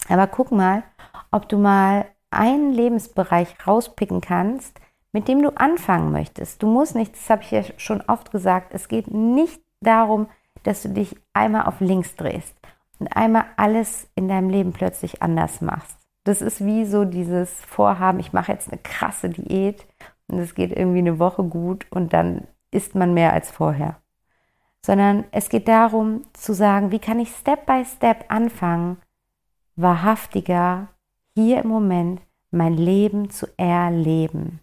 Aber 0.08 0.26
guck 0.26 0.52
mal, 0.52 0.82
ob 1.30 1.48
du 1.48 1.58
mal 1.58 2.06
einen 2.30 2.72
Lebensbereich 2.72 3.54
rauspicken 3.66 4.20
kannst, 4.20 4.80
mit 5.12 5.28
dem 5.28 5.42
du 5.42 5.50
anfangen 5.50 6.10
möchtest. 6.10 6.62
Du 6.62 6.66
musst 6.66 6.94
nicht, 6.94 7.14
das 7.14 7.28
habe 7.28 7.42
ich 7.42 7.50
ja 7.50 7.62
schon 7.76 8.00
oft 8.02 8.30
gesagt, 8.30 8.72
es 8.74 8.88
geht 8.88 9.12
nicht 9.12 9.60
darum, 9.80 10.28
dass 10.62 10.82
du 10.82 10.88
dich 10.88 11.16
einmal 11.34 11.66
auf 11.66 11.80
links 11.80 12.16
drehst 12.16 12.54
und 12.98 13.08
einmal 13.16 13.44
alles 13.56 14.08
in 14.14 14.28
deinem 14.28 14.48
Leben 14.48 14.72
plötzlich 14.72 15.22
anders 15.22 15.60
machst. 15.60 16.01
Das 16.24 16.40
ist 16.40 16.64
wie 16.64 16.84
so 16.84 17.04
dieses 17.04 17.50
Vorhaben, 17.64 18.20
ich 18.20 18.32
mache 18.32 18.52
jetzt 18.52 18.70
eine 18.70 18.80
krasse 18.80 19.28
Diät 19.28 19.86
und 20.28 20.38
es 20.38 20.54
geht 20.54 20.72
irgendwie 20.72 20.98
eine 20.98 21.18
Woche 21.18 21.42
gut 21.42 21.86
und 21.90 22.12
dann 22.12 22.46
isst 22.70 22.94
man 22.94 23.12
mehr 23.14 23.32
als 23.32 23.50
vorher. 23.50 24.00
Sondern 24.84 25.24
es 25.32 25.48
geht 25.48 25.68
darum 25.68 26.22
zu 26.32 26.54
sagen, 26.54 26.90
wie 26.90 26.98
kann 26.98 27.20
ich 27.20 27.30
Step 27.30 27.66
by 27.66 27.84
Step 27.84 28.24
anfangen, 28.28 28.98
wahrhaftiger 29.76 30.88
hier 31.34 31.62
im 31.62 31.68
Moment 31.68 32.20
mein 32.50 32.74
Leben 32.74 33.30
zu 33.30 33.46
erleben. 33.56 34.60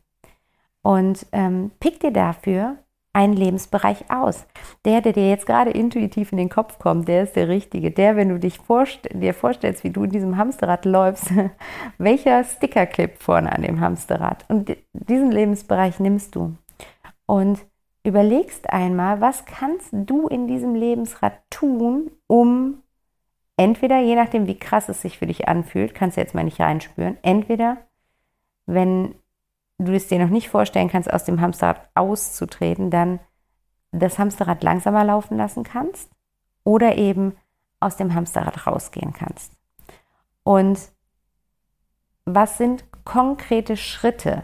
Und 0.82 1.26
ähm, 1.32 1.72
pick 1.80 2.00
dir 2.00 2.12
dafür 2.12 2.78
einen 3.20 3.34
Lebensbereich 3.34 4.10
aus. 4.10 4.46
Der, 4.86 5.02
der 5.02 5.12
dir 5.12 5.30
jetzt 5.30 5.46
gerade 5.46 5.72
intuitiv 5.72 6.32
in 6.32 6.38
den 6.38 6.48
Kopf 6.48 6.80
kommt, 6.80 7.10
der 7.10 7.24
ist 7.24 7.36
der 7.36 7.50
richtige. 7.50 7.92
Der, 7.92 8.16
wenn 8.16 8.30
du 8.30 8.40
dich 8.40 8.58
vorst 8.60 9.10
dir 9.14 9.34
vorstellst, 9.34 9.84
wie 9.84 9.90
du 9.90 10.06
in 10.06 10.10
diesem 10.10 10.38
Hamsterrad 10.38 10.86
läufst, 10.86 11.30
welcher 11.98 12.46
Sticker 12.46 12.86
klebt 12.86 13.22
vorne 13.22 13.52
an 13.52 13.64
dem 13.64 13.82
Hamsterrad. 13.82 14.46
Und 14.48 14.76
diesen 14.94 15.34
Lebensbereich 15.34 16.00
nimmst 16.00 16.34
du. 16.36 16.56
Und 17.26 17.60
überlegst 18.06 18.70
einmal, 18.70 19.20
was 19.20 19.44
kannst 19.44 19.90
du 19.92 20.28
in 20.28 20.48
diesem 20.48 20.74
Lebensrad 20.74 21.34
tun, 21.50 22.12
um 22.28 22.82
entweder, 23.58 24.00
je 24.00 24.16
nachdem, 24.16 24.48
wie 24.48 24.58
krass 24.58 24.88
es 24.88 25.02
sich 25.02 25.18
für 25.18 25.28
dich 25.28 25.50
anfühlt, 25.50 25.94
kannst 25.94 26.16
du 26.16 26.22
jetzt 26.22 26.36
mal 26.36 26.46
nicht 26.46 26.62
reinspüren, 26.62 27.18
entweder, 27.22 27.76
wenn 28.66 29.16
du 29.80 29.94
es 29.96 30.08
dir 30.08 30.20
noch 30.20 30.30
nicht 30.30 30.50
vorstellen 30.50 30.90
kannst, 30.90 31.12
aus 31.12 31.24
dem 31.24 31.42
Hamsterrad 31.42 31.90
auszutreten, 31.96 32.92
dann 32.92 33.20
das 33.92 34.20
Hamsterrad 34.20 34.62
langsamer 34.64 35.04
laufen 35.04 35.38
lassen 35.38 35.64
kannst 35.64 36.12
oder 36.64 36.98
eben 36.98 37.36
aus 37.80 37.98
dem 37.98 38.14
Hamsterrad 38.14 38.68
rausgehen 38.68 39.14
kannst. 39.14 39.54
Und 40.44 40.92
was 42.26 42.58
sind 42.58 42.86
konkrete 43.06 43.78
Schritte, 43.78 44.44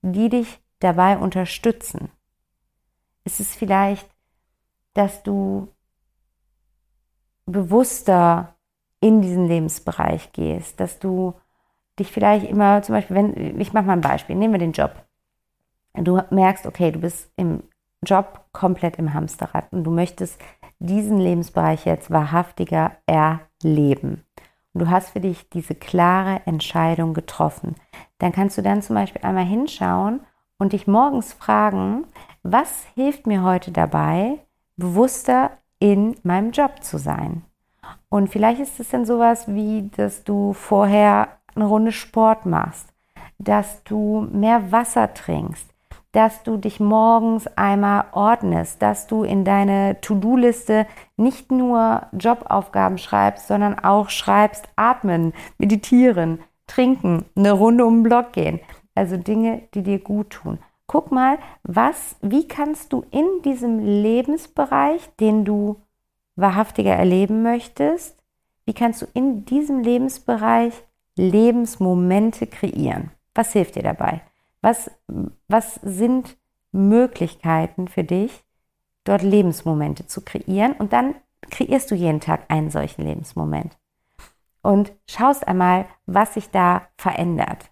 die 0.00 0.28
dich 0.28 0.60
dabei 0.80 1.18
unterstützen? 1.18 2.10
Ist 3.24 3.38
es 3.38 3.54
vielleicht, 3.54 4.08
dass 4.94 5.22
du 5.22 5.68
bewusster 7.46 8.56
in 9.00 9.20
diesen 9.20 9.46
Lebensbereich 9.46 10.32
gehst, 10.32 10.80
dass 10.80 10.98
du 10.98 11.34
dich 11.98 12.10
vielleicht 12.10 12.48
immer, 12.48 12.82
zum 12.82 12.94
Beispiel, 12.94 13.16
wenn, 13.16 13.60
ich 13.60 13.72
mache 13.72 13.84
mal 13.84 13.94
ein 13.94 14.00
Beispiel, 14.00 14.36
nehmen 14.36 14.54
wir 14.54 14.58
den 14.58 14.72
Job. 14.72 14.94
Du 15.94 16.20
merkst, 16.30 16.66
okay, 16.66 16.90
du 16.90 17.00
bist 17.00 17.30
im 17.36 17.62
Job 18.04 18.46
komplett 18.52 18.96
im 18.96 19.14
Hamsterrad 19.14 19.72
und 19.72 19.84
du 19.84 19.90
möchtest 19.90 20.40
diesen 20.78 21.18
Lebensbereich 21.18 21.84
jetzt 21.84 22.10
wahrhaftiger 22.10 22.92
erleben. 23.06 24.24
Und 24.72 24.82
du 24.82 24.90
hast 24.90 25.10
für 25.10 25.20
dich 25.20 25.48
diese 25.50 25.74
klare 25.74 26.40
Entscheidung 26.46 27.14
getroffen. 27.14 27.76
Dann 28.18 28.32
kannst 28.32 28.56
du 28.56 28.62
dann 28.62 28.82
zum 28.82 28.96
Beispiel 28.96 29.22
einmal 29.22 29.44
hinschauen 29.44 30.20
und 30.58 30.72
dich 30.72 30.86
morgens 30.86 31.32
fragen, 31.32 32.06
was 32.42 32.84
hilft 32.94 33.26
mir 33.26 33.42
heute 33.42 33.70
dabei, 33.70 34.38
bewusster 34.76 35.50
in 35.78 36.16
meinem 36.22 36.50
Job 36.52 36.82
zu 36.82 36.98
sein? 36.98 37.44
Und 38.08 38.28
vielleicht 38.28 38.60
ist 38.60 38.80
es 38.80 38.90
dann 38.90 39.04
sowas 39.04 39.46
wie, 39.48 39.90
dass 39.96 40.24
du 40.24 40.52
vorher 40.52 41.28
eine 41.54 41.66
Runde 41.66 41.92
Sport 41.92 42.46
machst, 42.46 42.92
dass 43.38 43.82
du 43.84 44.28
mehr 44.32 44.72
Wasser 44.72 45.12
trinkst, 45.14 45.66
dass 46.12 46.42
du 46.42 46.56
dich 46.56 46.78
morgens 46.78 47.46
einmal 47.56 48.04
ordnest, 48.12 48.82
dass 48.82 49.06
du 49.06 49.24
in 49.24 49.44
deine 49.44 50.00
To-Do-Liste 50.00 50.86
nicht 51.16 51.50
nur 51.50 52.02
Jobaufgaben 52.12 52.98
schreibst, 52.98 53.48
sondern 53.48 53.78
auch 53.78 54.10
schreibst 54.10 54.68
atmen, 54.76 55.32
meditieren, 55.58 56.40
trinken, 56.66 57.24
eine 57.34 57.52
Runde 57.52 57.84
um 57.86 57.98
den 57.98 58.02
Block 58.02 58.32
gehen. 58.32 58.60
Also 58.94 59.16
Dinge, 59.16 59.62
die 59.74 59.82
dir 59.82 59.98
gut 59.98 60.30
tun. 60.30 60.58
Guck 60.86 61.10
mal, 61.10 61.38
was, 61.62 62.16
wie 62.20 62.46
kannst 62.46 62.92
du 62.92 63.04
in 63.10 63.26
diesem 63.42 63.78
Lebensbereich, 63.78 65.08
den 65.18 65.46
du 65.46 65.76
wahrhaftiger 66.36 66.92
erleben 66.92 67.42
möchtest, 67.42 68.22
wie 68.66 68.74
kannst 68.74 69.02
du 69.02 69.06
in 69.14 69.44
diesem 69.46 69.80
Lebensbereich 69.80 70.74
Lebensmomente 71.16 72.46
kreieren? 72.46 73.10
Was 73.34 73.52
hilft 73.52 73.76
dir 73.76 73.82
dabei? 73.82 74.22
Was, 74.60 74.90
was 75.48 75.74
sind 75.82 76.36
Möglichkeiten 76.70 77.88
für 77.88 78.04
dich, 78.04 78.44
dort 79.04 79.22
Lebensmomente 79.22 80.06
zu 80.06 80.22
kreieren? 80.22 80.72
Und 80.72 80.92
dann 80.92 81.14
kreierst 81.50 81.90
du 81.90 81.94
jeden 81.94 82.20
Tag 82.20 82.44
einen 82.48 82.70
solchen 82.70 83.02
Lebensmoment. 83.02 83.76
Und 84.62 84.92
schaust 85.08 85.46
einmal, 85.48 85.86
was 86.06 86.34
sich 86.34 86.50
da 86.50 86.82
verändert. 86.96 87.70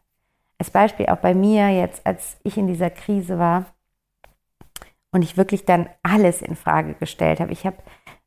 Als 0.58 0.70
Beispiel 0.70 1.06
auch 1.06 1.18
bei 1.18 1.34
mir 1.34 1.70
jetzt, 1.70 2.04
als 2.04 2.36
ich 2.42 2.58
in 2.58 2.66
dieser 2.66 2.90
Krise 2.90 3.38
war 3.38 3.66
und 5.12 5.22
ich 5.22 5.36
wirklich 5.36 5.64
dann 5.64 5.88
alles 6.02 6.42
in 6.42 6.56
Frage 6.56 6.94
gestellt 6.94 7.40
habe. 7.40 7.52
Ich 7.52 7.64
habe 7.64 7.76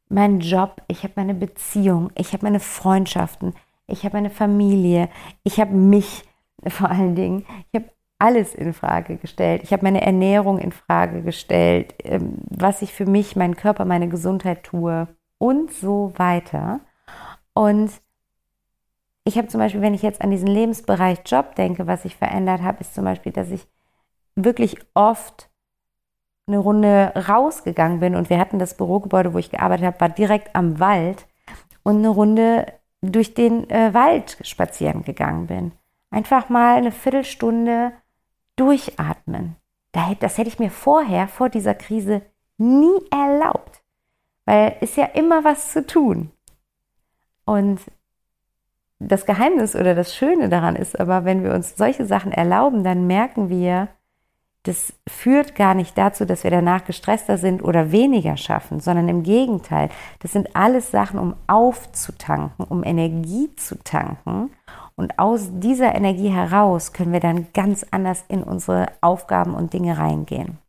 meinen 0.09 0.39
Job, 0.39 0.81
ich 0.87 1.03
habe 1.03 1.13
meine 1.15 1.33
Beziehung, 1.33 2.11
ich 2.15 2.33
habe 2.33 2.45
meine 2.45 2.59
Freundschaften, 2.59 3.53
ich 3.87 4.03
habe 4.03 4.17
meine 4.17 4.29
Familie, 4.29 5.09
ich 5.43 5.59
habe 5.59 5.73
mich 5.73 6.23
vor 6.67 6.89
allen 6.89 7.15
Dingen, 7.15 7.45
ich 7.71 7.81
habe 7.81 7.89
alles 8.19 8.55
in 8.55 8.73
Frage 8.73 9.17
gestellt. 9.17 9.63
Ich 9.63 9.73
habe 9.73 9.83
meine 9.83 10.01
Ernährung 10.01 10.57
in 10.57 10.71
Frage 10.71 11.23
gestellt, 11.23 11.93
ähm, 12.05 12.37
was 12.49 12.81
ich 12.81 12.93
für 12.93 13.05
mich, 13.05 13.35
meinen 13.35 13.57
Körper, 13.57 13.83
meine 13.83 14.07
Gesundheit 14.07 14.63
tue 14.63 15.09
und 15.39 15.73
so 15.73 16.13
weiter. 16.15 16.79
Und 17.53 17.91
ich 19.25 19.37
habe 19.37 19.49
zum 19.49 19.59
Beispiel, 19.59 19.81
wenn 19.81 19.93
ich 19.93 20.01
jetzt 20.01 20.21
an 20.21 20.31
diesen 20.31 20.47
Lebensbereich 20.47 21.19
Job 21.25 21.55
denke, 21.55 21.85
was 21.85 22.03
sich 22.03 22.15
verändert 22.15 22.61
habe, 22.61 22.79
ist 22.79 22.95
zum 22.95 23.03
Beispiel, 23.03 23.33
dass 23.33 23.51
ich 23.51 23.67
wirklich 24.35 24.77
oft 24.93 25.49
eine 26.47 26.57
Runde 26.57 27.13
rausgegangen 27.27 27.99
bin 27.99 28.15
und 28.15 28.29
wir 28.29 28.39
hatten 28.39 28.59
das 28.59 28.75
Bürogebäude, 28.75 29.33
wo 29.33 29.37
ich 29.37 29.51
gearbeitet 29.51 29.85
habe, 29.85 30.01
war 30.01 30.09
direkt 30.09 30.55
am 30.55 30.79
Wald 30.79 31.27
und 31.83 31.97
eine 31.97 32.09
Runde 32.09 32.65
durch 33.11 33.33
den 33.33 33.69
äh, 33.69 33.93
Wald 33.93 34.37
spazieren 34.41 35.03
gegangen 35.03 35.47
bin. 35.47 35.71
Einfach 36.09 36.49
mal 36.49 36.77
eine 36.77 36.91
Viertelstunde 36.91 37.91
durchatmen. 38.55 39.55
Das 40.19 40.37
hätte 40.37 40.49
ich 40.49 40.59
mir 40.59 40.71
vorher, 40.71 41.27
vor 41.27 41.49
dieser 41.49 41.75
Krise, 41.75 42.23
nie 42.57 42.99
erlaubt. 43.11 43.83
Weil 44.45 44.75
ist 44.81 44.97
ja 44.97 45.05
immer 45.05 45.43
was 45.43 45.71
zu 45.71 45.85
tun. 45.85 46.31
Und 47.45 47.79
das 48.99 49.25
Geheimnis 49.25 49.75
oder 49.75 49.95
das 49.95 50.15
Schöne 50.15 50.49
daran 50.49 50.75
ist 50.75 50.99
aber, 50.99 51.25
wenn 51.25 51.43
wir 51.43 51.53
uns 51.53 51.75
solche 51.75 52.05
Sachen 52.05 52.31
erlauben, 52.31 52.83
dann 52.83 53.05
merken 53.05 53.49
wir, 53.49 53.89
das 54.63 54.93
führt 55.07 55.55
gar 55.55 55.73
nicht 55.73 55.97
dazu, 55.97 56.25
dass 56.25 56.43
wir 56.43 56.51
danach 56.51 56.85
gestresster 56.85 57.37
sind 57.37 57.63
oder 57.63 57.91
weniger 57.91 58.37
schaffen, 58.37 58.79
sondern 58.79 59.09
im 59.09 59.23
Gegenteil. 59.23 59.89
Das 60.19 60.31
sind 60.31 60.55
alles 60.55 60.89
Sachen, 60.89 61.19
um 61.19 61.35
aufzutanken, 61.47 62.65
um 62.65 62.83
Energie 62.83 63.53
zu 63.55 63.77
tanken 63.83 64.51
und 64.95 65.17
aus 65.17 65.49
dieser 65.51 65.95
Energie 65.95 66.29
heraus 66.29 66.93
können 66.93 67.13
wir 67.13 67.19
dann 67.19 67.47
ganz 67.53 67.85
anders 67.91 68.23
in 68.27 68.43
unsere 68.43 68.87
Aufgaben 69.01 69.55
und 69.55 69.73
Dinge 69.73 69.97
reingehen. 69.97 70.59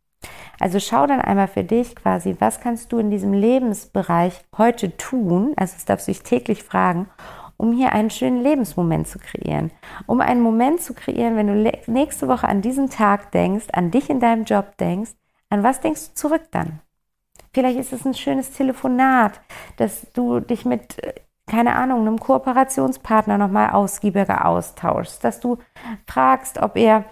Also 0.59 0.79
schau 0.79 1.05
dann 1.05 1.21
einmal 1.21 1.47
für 1.47 1.63
dich 1.63 1.95
quasi, 1.95 2.35
was 2.39 2.59
kannst 2.59 2.91
du 2.91 2.97
in 2.97 3.11
diesem 3.11 3.33
Lebensbereich 3.33 4.43
heute 4.57 4.95
tun? 4.97 5.53
Also 5.57 5.73
das 5.75 5.85
darfst 5.85 6.07
du 6.07 6.11
dich 6.11 6.23
täglich 6.23 6.63
fragen, 6.63 7.07
um 7.57 7.71
hier 7.73 7.93
einen 7.93 8.09
schönen 8.09 8.41
Lebensmoment 8.41 9.07
zu 9.07 9.19
kreieren. 9.19 9.71
Um 10.05 10.21
einen 10.21 10.41
Moment 10.41 10.81
zu 10.81 10.93
kreieren, 10.93 11.35
wenn 11.35 11.47
du 11.47 11.71
nächste 11.87 12.27
Woche 12.27 12.47
an 12.47 12.61
diesen 12.61 12.89
Tag 12.89 13.31
denkst, 13.31 13.67
an 13.73 13.91
dich 13.91 14.09
in 14.09 14.19
deinem 14.19 14.43
Job 14.43 14.77
denkst, 14.77 15.11
an 15.49 15.63
was 15.63 15.81
denkst 15.81 16.09
du 16.09 16.13
zurück 16.15 16.43
dann? 16.51 16.81
Vielleicht 17.53 17.79
ist 17.79 17.93
es 17.93 18.05
ein 18.05 18.13
schönes 18.13 18.51
Telefonat, 18.51 19.39
dass 19.77 20.11
du 20.11 20.39
dich 20.39 20.65
mit 20.65 21.01
äh, 21.03 21.13
keine 21.47 21.75
Ahnung, 21.75 22.01
einem 22.01 22.19
Kooperationspartner 22.19 23.37
nochmal 23.37 23.69
ausgiebiger 23.71 24.45
austauschst, 24.45 25.23
dass 25.23 25.39
du 25.39 25.57
fragst, 26.07 26.61
ob 26.61 26.75
ihr 26.75 27.05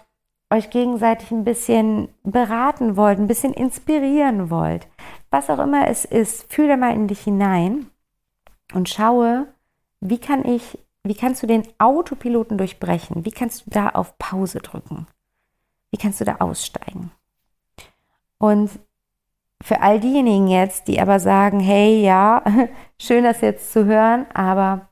euch 0.50 0.70
gegenseitig 0.70 1.32
ein 1.32 1.44
bisschen 1.44 2.10
beraten 2.24 2.96
wollt, 2.96 3.20
ein 3.20 3.28
bisschen 3.28 3.54
inspirieren 3.54 4.50
wollt. 4.50 4.88
Was 5.32 5.50
auch 5.50 5.60
immer 5.60 5.88
es 5.88 6.06
ist, 6.06 6.52
fühle 6.52 6.78
mal 6.78 6.94
in 6.94 7.08
dich 7.08 7.22
hinein 7.22 7.88
und 8.74 8.90
schaue, 8.90 9.48
wie 10.04 10.20
kann 10.20 10.46
ich, 10.46 10.78
wie 11.04 11.16
kannst 11.16 11.42
du 11.44 11.48
den 11.48 11.64
Autopiloten 11.80 12.58
durchbrechen? 12.58 13.26
Wie 13.26 13.32
kannst 13.32 13.66
du 13.66 13.70
da 13.70 13.90
auf 13.90 14.18
Pause 14.18 14.60
drücken? 14.60 15.08
Wie 15.92 15.98
kannst 15.98 16.20
du 16.20 16.26
da 16.26 16.38
aussteigen? 16.40 17.12
Und 18.38 18.72
für 19.64 19.82
all 19.82 20.02
diejenigen 20.02 20.48
jetzt, 20.48 20.90
die 20.90 21.00
aber 21.00 21.22
sagen, 21.22 21.62
hey, 21.62 22.02
ja, 22.02 22.44
schön 23.02 23.24
das 23.24 23.40
jetzt 23.40 23.72
zu 23.72 23.86
hören, 23.86 24.26
aber 24.34 24.90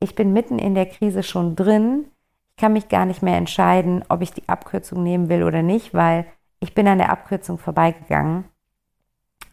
ich 0.00 0.14
bin 0.14 0.32
mitten 0.32 0.58
in 0.58 0.74
der 0.74 0.86
Krise 0.86 1.22
schon 1.22 1.56
drin. 1.56 2.06
Ich 2.50 2.62
kann 2.62 2.72
mich 2.72 2.88
gar 2.88 3.04
nicht 3.04 3.22
mehr 3.22 3.36
entscheiden, 3.36 4.02
ob 4.08 4.22
ich 4.22 4.32
die 4.32 4.48
Abkürzung 4.48 5.02
nehmen 5.02 5.28
will 5.28 5.42
oder 5.42 5.62
nicht, 5.62 5.92
weil 5.92 6.26
ich 6.60 6.74
bin 6.74 6.88
an 6.88 6.98
der 6.98 7.10
Abkürzung 7.10 7.58
vorbeigegangen 7.58 8.44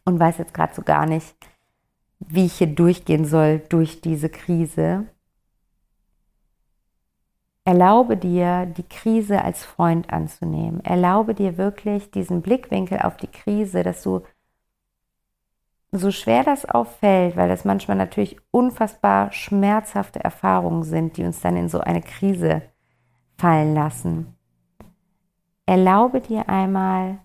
und 0.06 0.19
weiß 0.19 0.38
jetzt 0.38 0.54
gerade 0.54 0.74
so 0.74 0.84
gar 0.84 1.06
nicht, 1.06 1.36
wie 2.28 2.46
ich 2.46 2.54
hier 2.54 2.68
durchgehen 2.68 3.26
soll 3.26 3.60
durch 3.70 4.02
diese 4.02 4.30
Krise. 4.30 5.08
Erlaube 7.64 8.18
dir, 8.18 8.66
die 8.66 8.84
Krise 8.84 9.44
als 9.44 9.64
Freund 9.64 10.12
anzunehmen. 10.12 10.84
Erlaube 10.84 11.36
dir 11.36 11.58
wirklich 11.58 12.12
diesen 12.12 12.42
Blickwinkel 12.42 13.00
auf 13.00 13.18
die 13.18 13.28
Krise, 13.28 13.84
dass 13.84 14.02
du 14.02 14.22
so 15.92 16.10
schwer 16.10 16.44
das 16.44 16.66
auffällt, 16.66 17.36
weil 17.36 17.50
das 17.50 17.66
manchmal 17.66 17.98
natürlich 17.98 18.38
unfassbar 18.52 19.32
schmerzhafte 19.32 20.24
Erfahrungen 20.24 20.84
sind, 20.84 21.18
die 21.18 21.24
uns 21.24 21.42
dann 21.42 21.58
in 21.58 21.70
so 21.70 21.82
eine 21.82 22.02
Krise 22.02 22.62
fallen 23.38 23.76
lassen. 23.76 24.36
Erlaube 25.66 26.22
dir 26.22 26.50
einmal, 26.50 27.20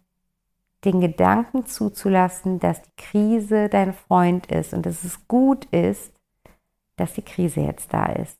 den 0.86 1.00
Gedanken 1.00 1.66
zuzulassen, 1.66 2.60
dass 2.60 2.82
die 2.82 2.96
Krise 2.96 3.68
dein 3.68 3.92
Freund 3.92 4.46
ist 4.46 4.72
und 4.72 4.86
dass 4.86 5.04
es 5.04 5.28
gut 5.28 5.66
ist, 5.66 6.12
dass 6.96 7.12
die 7.12 7.22
Krise 7.22 7.60
jetzt 7.60 7.92
da 7.92 8.06
ist. 8.06 8.38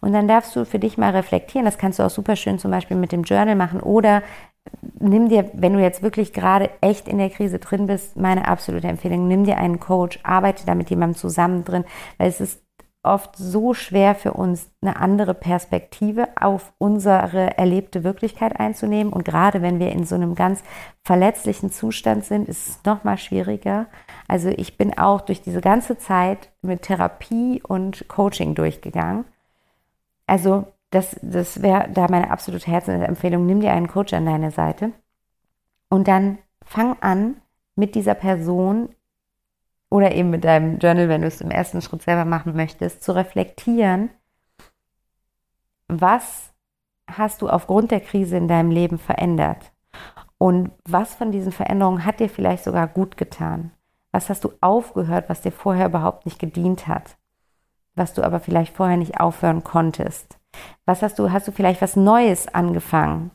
Und 0.00 0.12
dann 0.12 0.28
darfst 0.28 0.56
du 0.56 0.64
für 0.64 0.78
dich 0.78 0.98
mal 0.98 1.10
reflektieren. 1.10 1.64
Das 1.64 1.78
kannst 1.78 1.98
du 1.98 2.02
auch 2.02 2.10
super 2.10 2.36
schön 2.36 2.58
zum 2.58 2.70
Beispiel 2.70 2.96
mit 2.96 3.12
dem 3.12 3.22
Journal 3.22 3.54
machen 3.54 3.80
oder 3.80 4.22
nimm 4.98 5.28
dir, 5.28 5.50
wenn 5.54 5.72
du 5.72 5.80
jetzt 5.80 6.02
wirklich 6.02 6.32
gerade 6.32 6.70
echt 6.80 7.08
in 7.08 7.18
der 7.18 7.30
Krise 7.30 7.58
drin 7.58 7.86
bist, 7.86 8.16
meine 8.16 8.46
absolute 8.46 8.88
Empfehlung, 8.88 9.26
nimm 9.26 9.44
dir 9.44 9.58
einen 9.58 9.80
Coach, 9.80 10.20
arbeite 10.22 10.64
da 10.66 10.74
mit 10.74 10.90
jemandem 10.90 11.16
zusammen 11.16 11.64
drin, 11.64 11.84
weil 12.18 12.28
es 12.28 12.40
ist 12.40 12.61
oft 13.02 13.36
so 13.36 13.74
schwer 13.74 14.14
für 14.14 14.32
uns, 14.32 14.70
eine 14.80 14.96
andere 14.96 15.34
Perspektive 15.34 16.28
auf 16.40 16.72
unsere 16.78 17.58
erlebte 17.58 18.04
Wirklichkeit 18.04 18.58
einzunehmen. 18.60 19.12
Und 19.12 19.24
gerade 19.24 19.60
wenn 19.60 19.80
wir 19.80 19.90
in 19.90 20.04
so 20.04 20.14
einem 20.14 20.34
ganz 20.34 20.62
verletzlichen 21.02 21.72
Zustand 21.72 22.24
sind, 22.24 22.48
ist 22.48 22.68
es 22.68 22.84
noch 22.84 23.02
mal 23.02 23.18
schwieriger. 23.18 23.86
Also 24.28 24.50
ich 24.50 24.76
bin 24.78 24.96
auch 24.96 25.20
durch 25.20 25.42
diese 25.42 25.60
ganze 25.60 25.98
Zeit 25.98 26.50
mit 26.62 26.82
Therapie 26.82 27.60
und 27.66 28.06
Coaching 28.08 28.54
durchgegangen. 28.54 29.24
Also 30.26 30.66
das, 30.90 31.16
das 31.22 31.60
wäre 31.62 31.88
da 31.92 32.06
meine 32.08 32.30
absolute 32.30 32.70
Herzensempfehlung. 32.70 33.44
Nimm 33.44 33.60
dir 33.60 33.72
einen 33.72 33.88
Coach 33.88 34.12
an 34.12 34.26
deine 34.26 34.52
Seite. 34.52 34.92
Und 35.88 36.06
dann 36.06 36.38
fang 36.64 36.96
an, 37.00 37.36
mit 37.74 37.94
dieser 37.94 38.14
Person 38.14 38.90
oder 39.92 40.14
eben 40.14 40.30
mit 40.30 40.44
deinem 40.44 40.78
Journal, 40.78 41.10
wenn 41.10 41.20
du 41.20 41.26
es 41.26 41.42
im 41.42 41.50
ersten 41.50 41.82
Schritt 41.82 42.00
selber 42.00 42.24
machen 42.24 42.56
möchtest, 42.56 43.04
zu 43.04 43.14
reflektieren, 43.14 44.08
was 45.86 46.54
hast 47.06 47.42
du 47.42 47.50
aufgrund 47.50 47.90
der 47.90 48.00
Krise 48.00 48.38
in 48.38 48.48
deinem 48.48 48.70
Leben 48.70 48.98
verändert? 48.98 49.70
Und 50.38 50.72
was 50.88 51.14
von 51.14 51.30
diesen 51.30 51.52
Veränderungen 51.52 52.06
hat 52.06 52.20
dir 52.20 52.30
vielleicht 52.30 52.64
sogar 52.64 52.88
gut 52.88 53.18
getan? 53.18 53.72
Was 54.12 54.30
hast 54.30 54.44
du 54.44 54.52
aufgehört, 54.62 55.28
was 55.28 55.42
dir 55.42 55.52
vorher 55.52 55.86
überhaupt 55.86 56.24
nicht 56.24 56.38
gedient 56.38 56.86
hat? 56.86 57.18
Was 57.94 58.14
du 58.14 58.22
aber 58.22 58.40
vielleicht 58.40 58.74
vorher 58.74 58.96
nicht 58.96 59.20
aufhören 59.20 59.62
konntest? 59.62 60.38
Was 60.86 61.02
hast 61.02 61.18
du, 61.18 61.30
hast 61.30 61.48
du 61.48 61.52
vielleicht 61.52 61.82
was 61.82 61.96
Neues 61.96 62.48
angefangen, 62.48 63.30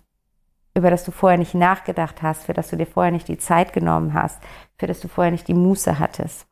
über 0.74 0.89
das 0.89 1.04
du 1.04 1.12
vorher 1.12 1.38
nicht 1.38 1.54
nachgedacht 1.54 2.24
hast, 2.24 2.46
für 2.46 2.54
das 2.54 2.72
du 2.72 2.78
dir 2.78 2.88
vorher 2.88 3.12
nicht 3.12 3.28
die 3.28 3.38
Zeit 3.38 3.74
genommen 3.74 4.15
hast, 4.15 4.41
für 4.80 4.88
das 4.88 5.00
du 5.00 5.08
vorher 5.08 5.32
nicht 5.32 5.48
die 5.48 5.54
Muße 5.54 6.00
hattest? 6.00 6.46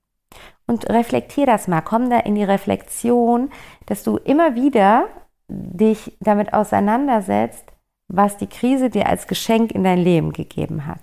Und 0.68 0.90
reflektier 0.90 1.46
das 1.46 1.68
mal, 1.68 1.82
komm 1.82 2.10
da 2.10 2.20
in 2.20 2.36
die 2.36 2.44
Reflexion, 2.44 3.52
dass 3.86 4.04
du 4.04 4.18
immer 4.18 4.56
wieder 4.56 5.08
dich 5.48 6.18
damit 6.20 6.54
auseinandersetzt, 6.54 7.72
was 8.08 8.38
die 8.38 8.48
Krise 8.48 8.90
dir 8.90 9.08
als 9.08 9.28
Geschenk 9.28 9.72
in 9.72 9.84
dein 9.84 10.00
Leben 10.00 10.32
gegeben 10.32 10.86
hat. 10.86 11.02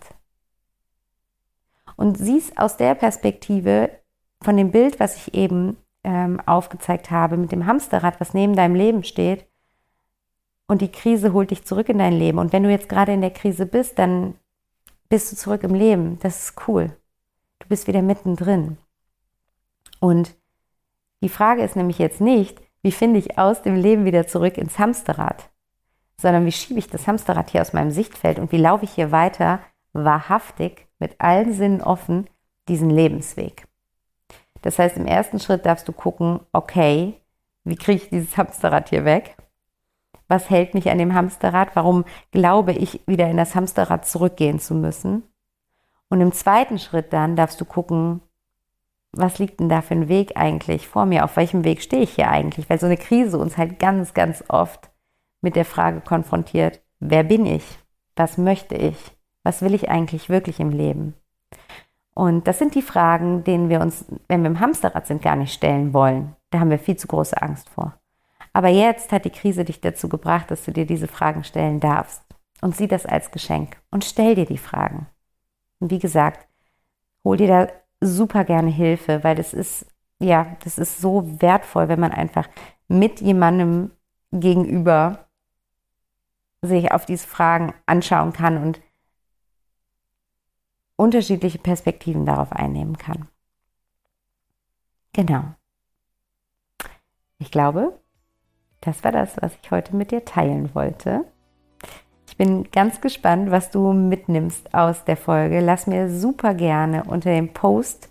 Und 1.96 2.18
siehst 2.18 2.58
aus 2.58 2.76
der 2.76 2.94
Perspektive 2.94 3.90
von 4.40 4.56
dem 4.56 4.72
Bild, 4.72 4.98
was 4.98 5.16
ich 5.16 5.34
eben 5.34 5.76
ähm, 6.04 6.40
aufgezeigt 6.46 7.10
habe, 7.10 7.36
mit 7.36 7.52
dem 7.52 7.66
Hamsterrad, 7.66 8.20
was 8.20 8.34
neben 8.34 8.56
deinem 8.56 8.74
Leben 8.74 9.04
steht, 9.04 9.46
und 10.66 10.80
die 10.80 10.90
Krise 10.90 11.32
holt 11.32 11.50
dich 11.50 11.64
zurück 11.64 11.88
in 11.88 11.98
dein 11.98 12.14
Leben. 12.14 12.38
Und 12.38 12.52
wenn 12.52 12.62
du 12.62 12.70
jetzt 12.70 12.88
gerade 12.88 13.12
in 13.12 13.20
der 13.20 13.30
Krise 13.30 13.66
bist, 13.66 13.98
dann 13.98 14.34
bist 15.08 15.30
du 15.30 15.36
zurück 15.36 15.64
im 15.64 15.74
Leben. 15.74 16.18
Das 16.20 16.44
ist 16.44 16.66
cool. 16.66 16.96
Du 17.58 17.68
bist 17.68 17.86
wieder 17.86 18.00
mittendrin. 18.00 18.78
Und 20.02 20.34
die 21.22 21.28
Frage 21.28 21.62
ist 21.62 21.76
nämlich 21.76 21.98
jetzt 21.98 22.20
nicht, 22.20 22.60
wie 22.82 22.90
finde 22.90 23.20
ich 23.20 23.38
aus 23.38 23.62
dem 23.62 23.76
Leben 23.76 24.04
wieder 24.04 24.26
zurück 24.26 24.58
ins 24.58 24.80
Hamsterrad, 24.80 25.48
sondern 26.16 26.44
wie 26.44 26.50
schiebe 26.50 26.80
ich 26.80 26.88
das 26.88 27.06
Hamsterrad 27.06 27.50
hier 27.50 27.60
aus 27.60 27.72
meinem 27.72 27.92
Sichtfeld 27.92 28.40
und 28.40 28.50
wie 28.50 28.56
laufe 28.56 28.84
ich 28.84 28.90
hier 28.90 29.12
weiter 29.12 29.60
wahrhaftig 29.92 30.88
mit 30.98 31.20
allen 31.20 31.52
Sinnen 31.52 31.82
offen 31.82 32.28
diesen 32.68 32.90
Lebensweg. 32.90 33.68
Das 34.62 34.80
heißt, 34.80 34.96
im 34.96 35.06
ersten 35.06 35.38
Schritt 35.38 35.66
darfst 35.66 35.86
du 35.86 35.92
gucken, 35.92 36.40
okay, 36.52 37.20
wie 37.62 37.76
kriege 37.76 38.02
ich 38.02 38.10
dieses 38.10 38.36
Hamsterrad 38.36 38.88
hier 38.88 39.04
weg? 39.04 39.36
Was 40.26 40.50
hält 40.50 40.74
mich 40.74 40.90
an 40.90 40.98
dem 40.98 41.14
Hamsterrad? 41.14 41.76
Warum 41.76 42.04
glaube 42.32 42.72
ich, 42.72 43.02
wieder 43.06 43.30
in 43.30 43.36
das 43.36 43.54
Hamsterrad 43.54 44.04
zurückgehen 44.04 44.58
zu 44.58 44.74
müssen? 44.74 45.22
Und 46.08 46.20
im 46.20 46.32
zweiten 46.32 46.80
Schritt 46.80 47.12
dann 47.12 47.36
darfst 47.36 47.60
du 47.60 47.64
gucken, 47.64 48.20
was 49.12 49.38
liegt 49.38 49.60
denn 49.60 49.68
da 49.68 49.82
für 49.82 49.94
ein 49.94 50.08
Weg 50.08 50.36
eigentlich 50.36 50.88
vor 50.88 51.06
mir? 51.06 51.24
Auf 51.24 51.36
welchem 51.36 51.64
Weg 51.64 51.82
stehe 51.82 52.02
ich 52.02 52.14
hier 52.14 52.30
eigentlich? 52.30 52.68
Weil 52.70 52.80
so 52.80 52.86
eine 52.86 52.96
Krise 52.96 53.38
uns 53.38 53.58
halt 53.58 53.78
ganz, 53.78 54.14
ganz 54.14 54.42
oft 54.48 54.90
mit 55.42 55.54
der 55.56 55.64
Frage 55.64 56.00
konfrontiert, 56.00 56.80
wer 56.98 57.22
bin 57.22 57.44
ich? 57.46 57.64
Was 58.16 58.38
möchte 58.38 58.74
ich? 58.74 58.96
Was 59.42 59.62
will 59.62 59.74
ich 59.74 59.90
eigentlich 59.90 60.28
wirklich 60.28 60.60
im 60.60 60.70
Leben? 60.70 61.14
Und 62.14 62.46
das 62.46 62.58
sind 62.58 62.74
die 62.74 62.82
Fragen, 62.82 63.44
denen 63.44 63.68
wir 63.68 63.80
uns, 63.80 64.04
wenn 64.28 64.42
wir 64.42 64.50
im 64.50 64.60
Hamsterrad 64.60 65.06
sind, 65.06 65.22
gar 65.22 65.36
nicht 65.36 65.52
stellen 65.52 65.92
wollen. 65.92 66.36
Da 66.50 66.60
haben 66.60 66.70
wir 66.70 66.78
viel 66.78 66.96
zu 66.96 67.06
große 67.06 67.40
Angst 67.40 67.68
vor. 67.70 67.98
Aber 68.52 68.68
jetzt 68.68 69.12
hat 69.12 69.24
die 69.24 69.30
Krise 69.30 69.64
dich 69.64 69.80
dazu 69.80 70.08
gebracht, 70.08 70.50
dass 70.50 70.64
du 70.64 70.72
dir 70.72 70.86
diese 70.86 71.08
Fragen 71.08 71.42
stellen 71.44 71.80
darfst. 71.80 72.22
Und 72.60 72.76
sieh 72.76 72.86
das 72.86 73.06
als 73.06 73.30
Geschenk 73.32 73.76
und 73.90 74.04
stell 74.04 74.36
dir 74.36 74.46
die 74.46 74.58
Fragen. 74.58 75.08
Und 75.80 75.90
wie 75.90 75.98
gesagt, 75.98 76.46
hol 77.24 77.36
dir 77.36 77.48
da 77.48 77.66
super 78.02 78.44
gerne 78.44 78.70
Hilfe, 78.70 79.24
weil 79.24 79.36
das 79.36 79.54
ist, 79.54 79.86
ja, 80.18 80.56
das 80.64 80.78
ist 80.78 81.00
so 81.00 81.40
wertvoll, 81.40 81.88
wenn 81.88 82.00
man 82.00 82.12
einfach 82.12 82.48
mit 82.88 83.20
jemandem 83.20 83.92
gegenüber 84.32 85.28
sich 86.62 86.92
auf 86.92 87.06
diese 87.06 87.26
Fragen 87.26 87.72
anschauen 87.86 88.32
kann 88.32 88.58
und 88.58 88.80
unterschiedliche 90.96 91.58
Perspektiven 91.58 92.26
darauf 92.26 92.52
einnehmen 92.52 92.96
kann. 92.96 93.28
Genau. 95.12 95.54
Ich 97.38 97.50
glaube, 97.50 97.98
das 98.80 99.02
war 99.04 99.12
das, 99.12 99.36
was 99.40 99.52
ich 99.62 99.70
heute 99.70 99.96
mit 99.96 100.10
dir 100.10 100.24
teilen 100.24 100.74
wollte. 100.74 101.24
Ich 102.32 102.38
bin 102.38 102.64
ganz 102.72 103.02
gespannt, 103.02 103.50
was 103.50 103.70
du 103.70 103.92
mitnimmst 103.92 104.72
aus 104.72 105.04
der 105.04 105.18
Folge. 105.18 105.60
Lass 105.60 105.86
mir 105.86 106.08
super 106.08 106.54
gerne 106.54 107.04
unter 107.04 107.28
dem 107.28 107.52
Post 107.52 108.08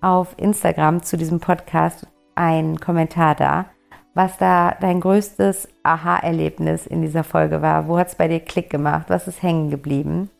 auf 0.00 0.34
Instagram 0.38 1.04
zu 1.04 1.16
diesem 1.16 1.38
Podcast 1.38 2.08
einen 2.34 2.80
Kommentar 2.80 3.36
da, 3.36 3.66
was 4.12 4.36
da 4.38 4.76
dein 4.80 4.98
größtes 4.98 5.68
Aha-Erlebnis 5.84 6.84
in 6.84 7.00
dieser 7.00 7.22
Folge 7.22 7.62
war. 7.62 7.86
Wo 7.86 7.96
hat 7.96 8.08
es 8.08 8.16
bei 8.16 8.26
dir 8.26 8.40
Klick 8.40 8.70
gemacht? 8.70 9.04
Was 9.06 9.28
ist 9.28 9.40
hängen 9.40 9.70
geblieben? 9.70 10.30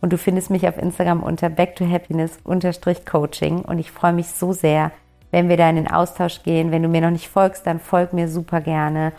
Und 0.00 0.12
du 0.12 0.16
findest 0.16 0.48
mich 0.48 0.68
auf 0.68 0.78
Instagram 0.78 1.24
unter 1.24 1.50
back 1.50 1.74
to 1.74 1.84
happiness 1.84 2.38
coaching 2.44 3.62
und 3.62 3.80
ich 3.80 3.90
freue 3.90 4.12
mich 4.12 4.28
so 4.28 4.52
sehr, 4.52 4.92
wenn 5.32 5.48
wir 5.48 5.56
da 5.56 5.68
in 5.68 5.76
den 5.76 5.90
Austausch 5.90 6.44
gehen. 6.44 6.70
Wenn 6.70 6.84
du 6.84 6.88
mir 6.88 7.00
noch 7.00 7.10
nicht 7.10 7.28
folgst, 7.28 7.66
dann 7.66 7.80
folg 7.80 8.12
mir 8.12 8.28
super 8.28 8.60
gerne 8.60 9.12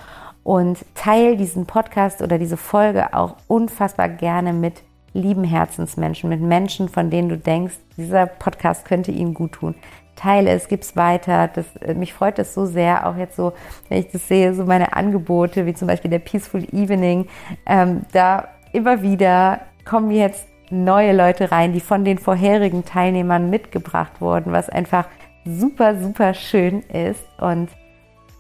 und 0.44 0.84
teile 0.96 1.38
diesen 1.38 1.66
Podcast 1.66 2.22
oder 2.22 2.38
diese 2.38 2.58
Folge 2.58 3.14
auch 3.14 3.36
unfassbar 3.48 4.10
gerne 4.10 4.54
mit 4.54 4.84
lieben 5.14 5.44
Herzensmenschen, 5.44 6.30
mit 6.30 6.42
Menschen, 6.42 6.90
von 6.90 7.10
denen 7.10 7.30
du 7.30 7.38
denkst, 7.38 7.76
dieser 7.98 8.26
Podcast 8.26 8.86
könnte 8.86 9.12
ihnen 9.12 9.34
gut 9.34 9.54
tun. 9.54 9.76
Teile 10.16 10.52
es, 10.52 10.68
gib 10.68 10.82
es 10.82 10.96
weiter. 10.96 11.48
Das, 11.48 11.66
äh, 11.78 11.94
mich 11.94 12.14
freut 12.14 12.38
das 12.38 12.54
so 12.54 12.66
sehr, 12.66 13.08
auch 13.08 13.16
jetzt 13.16 13.36
so, 13.36 13.54
wenn 13.88 14.00
ich 14.00 14.12
das 14.12 14.28
sehe, 14.28 14.54
so 14.54 14.66
meine 14.66 14.94
Angebote, 14.94 15.66
wie 15.66 15.74
zum 15.74 15.88
Beispiel 15.88 16.12
der 16.12 16.20
Peaceful 16.20 16.64
Evening, 16.74 17.28
ähm, 17.66 18.02
da 18.12 18.50
immer 18.74 19.02
wieder 19.02 19.62
kommen 19.86 20.12
jetzt 20.12 20.48
neue 20.70 21.14
Leute 21.14 21.52
rein, 21.52 21.74
die 21.74 21.80
von 21.80 22.06
den 22.06 22.20
vorherigen 22.20 22.86
Teilnehmern 22.86 23.50
mitgebracht 23.50 24.22
wurden, 24.22 24.52
was 24.52 24.70
einfach 24.70 25.08
super, 25.46 26.00
super 26.00 26.34
schön 26.34 26.82
ist. 26.82 27.24
Und 27.40 27.70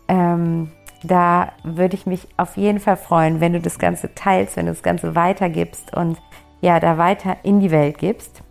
ähm, 0.07 0.69
da 1.03 1.51
würde 1.63 1.95
ich 1.95 2.05
mich 2.05 2.27
auf 2.38 2.57
jeden 2.57 2.79
Fall 2.79 2.97
freuen, 2.97 3.39
wenn 3.39 3.53
du 3.53 3.59
das 3.59 3.79
Ganze 3.79 4.13
teilst, 4.15 4.57
wenn 4.57 4.65
du 4.65 4.71
das 4.71 4.83
Ganze 4.83 5.15
weitergibst 5.15 5.95
und 5.95 6.17
ja, 6.62 6.79
da 6.79 6.97
weiter 6.97 7.38
in 7.43 7.59
die 7.59 7.71
Welt 7.71 7.97
gibst. 7.97 8.43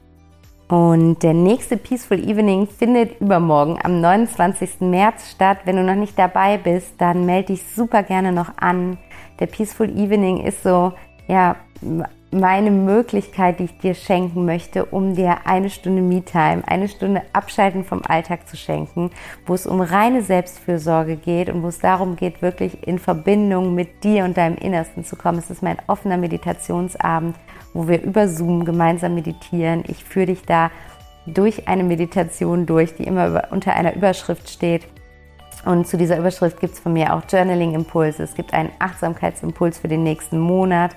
Und 0.68 1.22
der 1.22 1.32
nächste 1.32 1.78
Peaceful 1.78 2.18
Evening 2.18 2.66
findet 2.66 3.20
übermorgen 3.20 3.78
am 3.82 4.00
29. 4.00 4.80
März 4.80 5.30
statt. 5.30 5.58
Wenn 5.64 5.76
du 5.76 5.82
noch 5.82 5.94
nicht 5.94 6.18
dabei 6.18 6.58
bist, 6.58 6.94
dann 6.98 7.24
melde 7.24 7.54
dich 7.54 7.62
super 7.74 8.02
gerne 8.02 8.32
noch 8.32 8.58
an. 8.58 8.98
Der 9.40 9.46
Peaceful 9.46 9.88
Evening 9.88 10.44
ist 10.44 10.62
so, 10.62 10.92
ja, 11.26 11.56
meine 12.30 12.70
Möglichkeit, 12.70 13.58
die 13.58 13.64
ich 13.64 13.78
dir 13.78 13.94
schenken 13.94 14.44
möchte, 14.44 14.84
um 14.84 15.14
dir 15.14 15.46
eine 15.46 15.70
Stunde 15.70 16.02
Me-Time, 16.02 16.62
eine 16.66 16.88
Stunde 16.88 17.22
Abschalten 17.32 17.84
vom 17.84 18.02
Alltag 18.06 18.46
zu 18.48 18.56
schenken, 18.56 19.10
wo 19.46 19.54
es 19.54 19.66
um 19.66 19.80
reine 19.80 20.22
Selbstfürsorge 20.22 21.16
geht 21.16 21.48
und 21.48 21.62
wo 21.62 21.68
es 21.68 21.78
darum 21.78 22.16
geht, 22.16 22.42
wirklich 22.42 22.86
in 22.86 22.98
Verbindung 22.98 23.74
mit 23.74 24.04
dir 24.04 24.24
und 24.24 24.36
deinem 24.36 24.56
Innersten 24.56 25.04
zu 25.04 25.16
kommen. 25.16 25.38
Es 25.38 25.50
ist 25.50 25.62
mein 25.62 25.78
offener 25.86 26.18
Meditationsabend, 26.18 27.36
wo 27.72 27.88
wir 27.88 28.02
über 28.02 28.28
Zoom 28.28 28.64
gemeinsam 28.64 29.14
meditieren. 29.14 29.84
Ich 29.86 30.04
führe 30.04 30.26
dich 30.26 30.42
da 30.42 30.70
durch 31.26 31.66
eine 31.66 31.84
Meditation 31.84 32.66
durch, 32.66 32.94
die 32.94 33.04
immer 33.04 33.44
unter 33.50 33.74
einer 33.74 33.94
Überschrift 33.94 34.50
steht. 34.50 34.86
Und 35.64 35.86
zu 35.86 35.96
dieser 35.96 36.18
Überschrift 36.18 36.60
gibt 36.60 36.74
es 36.74 36.80
von 36.80 36.92
mir 36.92 37.14
auch 37.14 37.22
Journaling-Impulse. 37.28 38.22
Es 38.22 38.34
gibt 38.34 38.54
einen 38.54 38.70
Achtsamkeitsimpuls 38.78 39.78
für 39.78 39.88
den 39.88 40.02
nächsten 40.02 40.38
Monat. 40.38 40.94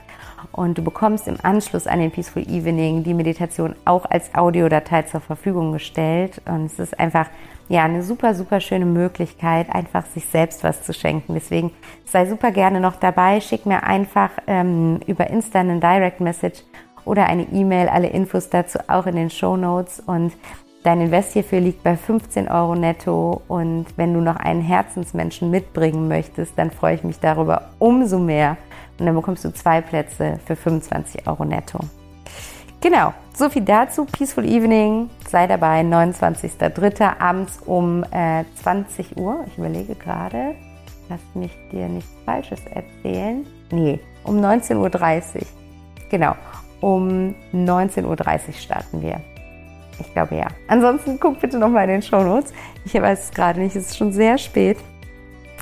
Und 0.52 0.78
du 0.78 0.82
bekommst 0.82 1.28
im 1.28 1.38
Anschluss 1.44 1.88
an 1.88 2.00
den 2.00 2.12
Peaceful 2.12 2.44
Evening 2.44 3.04
die 3.04 3.14
Meditation 3.14 3.76
auch 3.86 4.06
als 4.06 4.34
Audiodatei 4.36 5.04
zur 5.04 5.22
Verfügung 5.22 5.72
gestellt. 5.72 6.42
Und 6.46 6.66
es 6.66 6.80
ist 6.80 7.00
einfach 7.00 7.28
ja 7.70 7.84
eine 7.84 8.04
super, 8.04 8.36
super 8.36 8.60
schöne 8.60 8.86
Möglichkeit, 8.86 9.70
einfach 9.70 10.06
sich 10.06 10.26
selbst 10.26 10.64
was 10.64 10.84
zu 10.84 10.94
schenken. 10.94 11.34
Deswegen 11.34 11.72
sei 12.06 12.26
super 12.26 12.52
gerne 12.52 12.80
noch 12.80 12.98
dabei. 12.98 13.40
Schick 13.40 13.66
mir 13.66 13.84
einfach 13.84 14.32
ähm, 14.48 15.00
über 15.08 15.28
Insta 15.30 15.60
einen 15.60 15.80
Direct 15.80 16.20
Message 16.20 16.64
oder 17.06 17.28
eine 17.28 17.44
E-Mail. 17.44 17.88
Alle 17.88 18.08
Infos 18.08 18.50
dazu 18.50 18.80
auch 18.88 19.06
in 19.06 19.16
den 19.16 19.30
Show 19.30 19.56
Notes. 19.56 20.02
Und 20.06 20.34
Dein 20.84 21.00
Invest 21.00 21.34
hierfür 21.34 21.60
liegt 21.60 21.84
bei 21.84 21.96
15 21.96 22.48
Euro 22.48 22.74
netto 22.74 23.44
und 23.48 23.86
wenn 23.98 24.16
du 24.16 24.20
noch 24.20 24.38
einen 24.38 24.62
Herzensmenschen 24.62 25.52
mitbringen 25.52 26.08
möchtest, 26.08 26.58
dann 26.58 26.72
freue 26.72 26.96
ich 26.96 27.04
mich 27.04 27.20
darüber 27.20 27.70
umso 27.78 28.18
mehr. 28.18 28.58
Und 29.00 29.06
dann 29.06 29.16
bekommst 29.16 29.44
du 29.46 29.54
zwei 29.54 29.82
Plätze 29.82 30.40
für 30.46 30.56
25 30.56 31.28
Euro 31.28 31.46
netto. 31.46 31.80
Genau, 32.82 33.14
so 33.34 33.50
viel 33.50 33.62
dazu. 33.62 34.06
Peaceful 34.06 34.44
Evening, 34.44 35.10
sei 35.30 35.46
dabei, 35.46 35.82
29.03. 35.82 37.20
abends 37.20 37.60
um 37.66 38.04
äh, 38.12 38.44
20 38.64 39.18
Uhr. 39.18 39.46
Ich 39.48 39.58
überlege 39.58 39.94
gerade, 39.94 40.56
lass 41.08 41.20
mich 41.36 41.52
dir 41.72 41.88
nichts 41.88 42.12
Falsches 42.26 42.60
erzählen. 42.66 43.46
Nee, 43.72 44.00
um 44.24 44.38
19.30 44.38 44.78
Uhr. 45.36 45.42
Genau. 46.10 46.36
um 46.82 47.36
19.30 47.54 48.08
Uhr 48.08 48.54
starten 48.54 49.02
wir. 49.02 49.22
Ich 50.00 50.12
glaube 50.14 50.36
ja. 50.36 50.48
Ansonsten 50.68 51.20
guck 51.20 51.40
bitte 51.40 51.60
nochmal 51.60 51.84
in 51.84 51.92
den 51.92 52.02
Show 52.02 52.24
Notes. 52.24 52.52
Ich 52.86 52.94
weiß 52.96 53.26
es 53.26 53.32
gerade 53.32 53.60
nicht, 53.60 53.76
es 53.76 53.90
ist 53.92 53.98
schon 53.98 54.12
sehr 54.12 54.38
spät. 54.40 54.78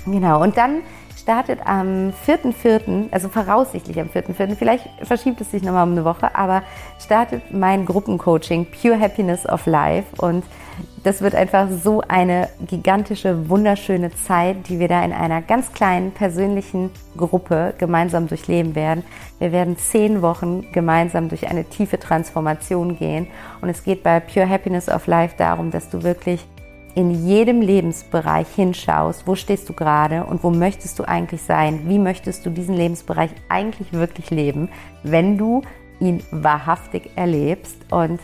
Genau, 0.06 0.42
und 0.42 0.56
dann 0.56 0.82
startet 1.20 1.60
am 1.66 2.14
4.4., 2.26 3.12
also 3.12 3.30
voraussichtlich 3.30 4.00
am 4.00 4.08
4.4., 4.08 4.56
vielleicht 4.56 4.90
verschiebt 5.04 5.42
es 5.42 5.52
sich 5.52 5.64
nochmal 5.64 5.84
um 5.84 5.92
eine 5.92 6.06
Woche, 6.06 6.36
aber 6.36 6.64
startet 7.00 7.54
mein 7.54 7.86
Gruppencoaching 7.86 8.66
Pure 8.66 9.00
Happiness 9.00 9.48
of 9.48 9.66
Life 9.66 10.08
und 10.18 10.44
das 11.04 11.22
wird 11.22 11.36
einfach 11.36 11.68
so 11.70 12.02
eine 12.08 12.50
gigantische, 12.68 13.50
wunderschöne 13.50 14.12
Zeit, 14.12 14.68
die 14.68 14.80
wir 14.80 14.88
da 14.88 15.04
in 15.04 15.14
einer 15.14 15.42
ganz 15.42 15.72
kleinen 15.72 16.12
persönlichen 16.12 16.90
Gruppe 17.16 17.74
gemeinsam 17.78 18.28
durchleben 18.28 18.76
werden. 18.76 19.04
Wir 19.40 19.52
werden 19.52 19.78
zehn 19.78 20.22
Wochen 20.22 20.72
gemeinsam 20.72 21.30
durch 21.30 21.48
eine 21.48 21.66
tiefe 21.66 22.00
Transformation 22.00 22.98
gehen 22.98 23.28
und 23.62 23.70
es 23.70 23.84
geht 23.84 24.04
bei 24.04 24.20
Pure 24.20 24.50
Happiness 24.50 24.90
of 24.90 25.08
Life 25.08 25.36
darum, 25.38 25.72
dass 25.72 25.90
du 25.90 26.04
wirklich 26.04 26.46
in 26.96 27.28
jedem 27.28 27.62
Lebensbereich 27.62 28.48
hinschaust, 28.56 29.28
wo 29.28 29.36
stehst 29.36 29.70
du 29.70 29.74
gerade 29.74 30.26
und 30.26 30.44
wo 30.44 30.50
möchtest 30.50 31.00
du 31.00 31.04
eigentlich 31.04 31.42
sein, 31.42 31.88
wie 31.88 32.00
möchtest 32.00 32.46
du 32.46 32.50
diesen 32.50 32.76
Lebensbereich 32.76 33.32
eigentlich 33.48 33.94
wirklich 33.94 34.30
leben, 34.30 34.70
wenn 35.04 35.38
du 35.38 35.62
ihn 36.00 36.24
wahrhaftig 36.32 37.12
erlebst? 37.16 37.78
Und 37.92 38.20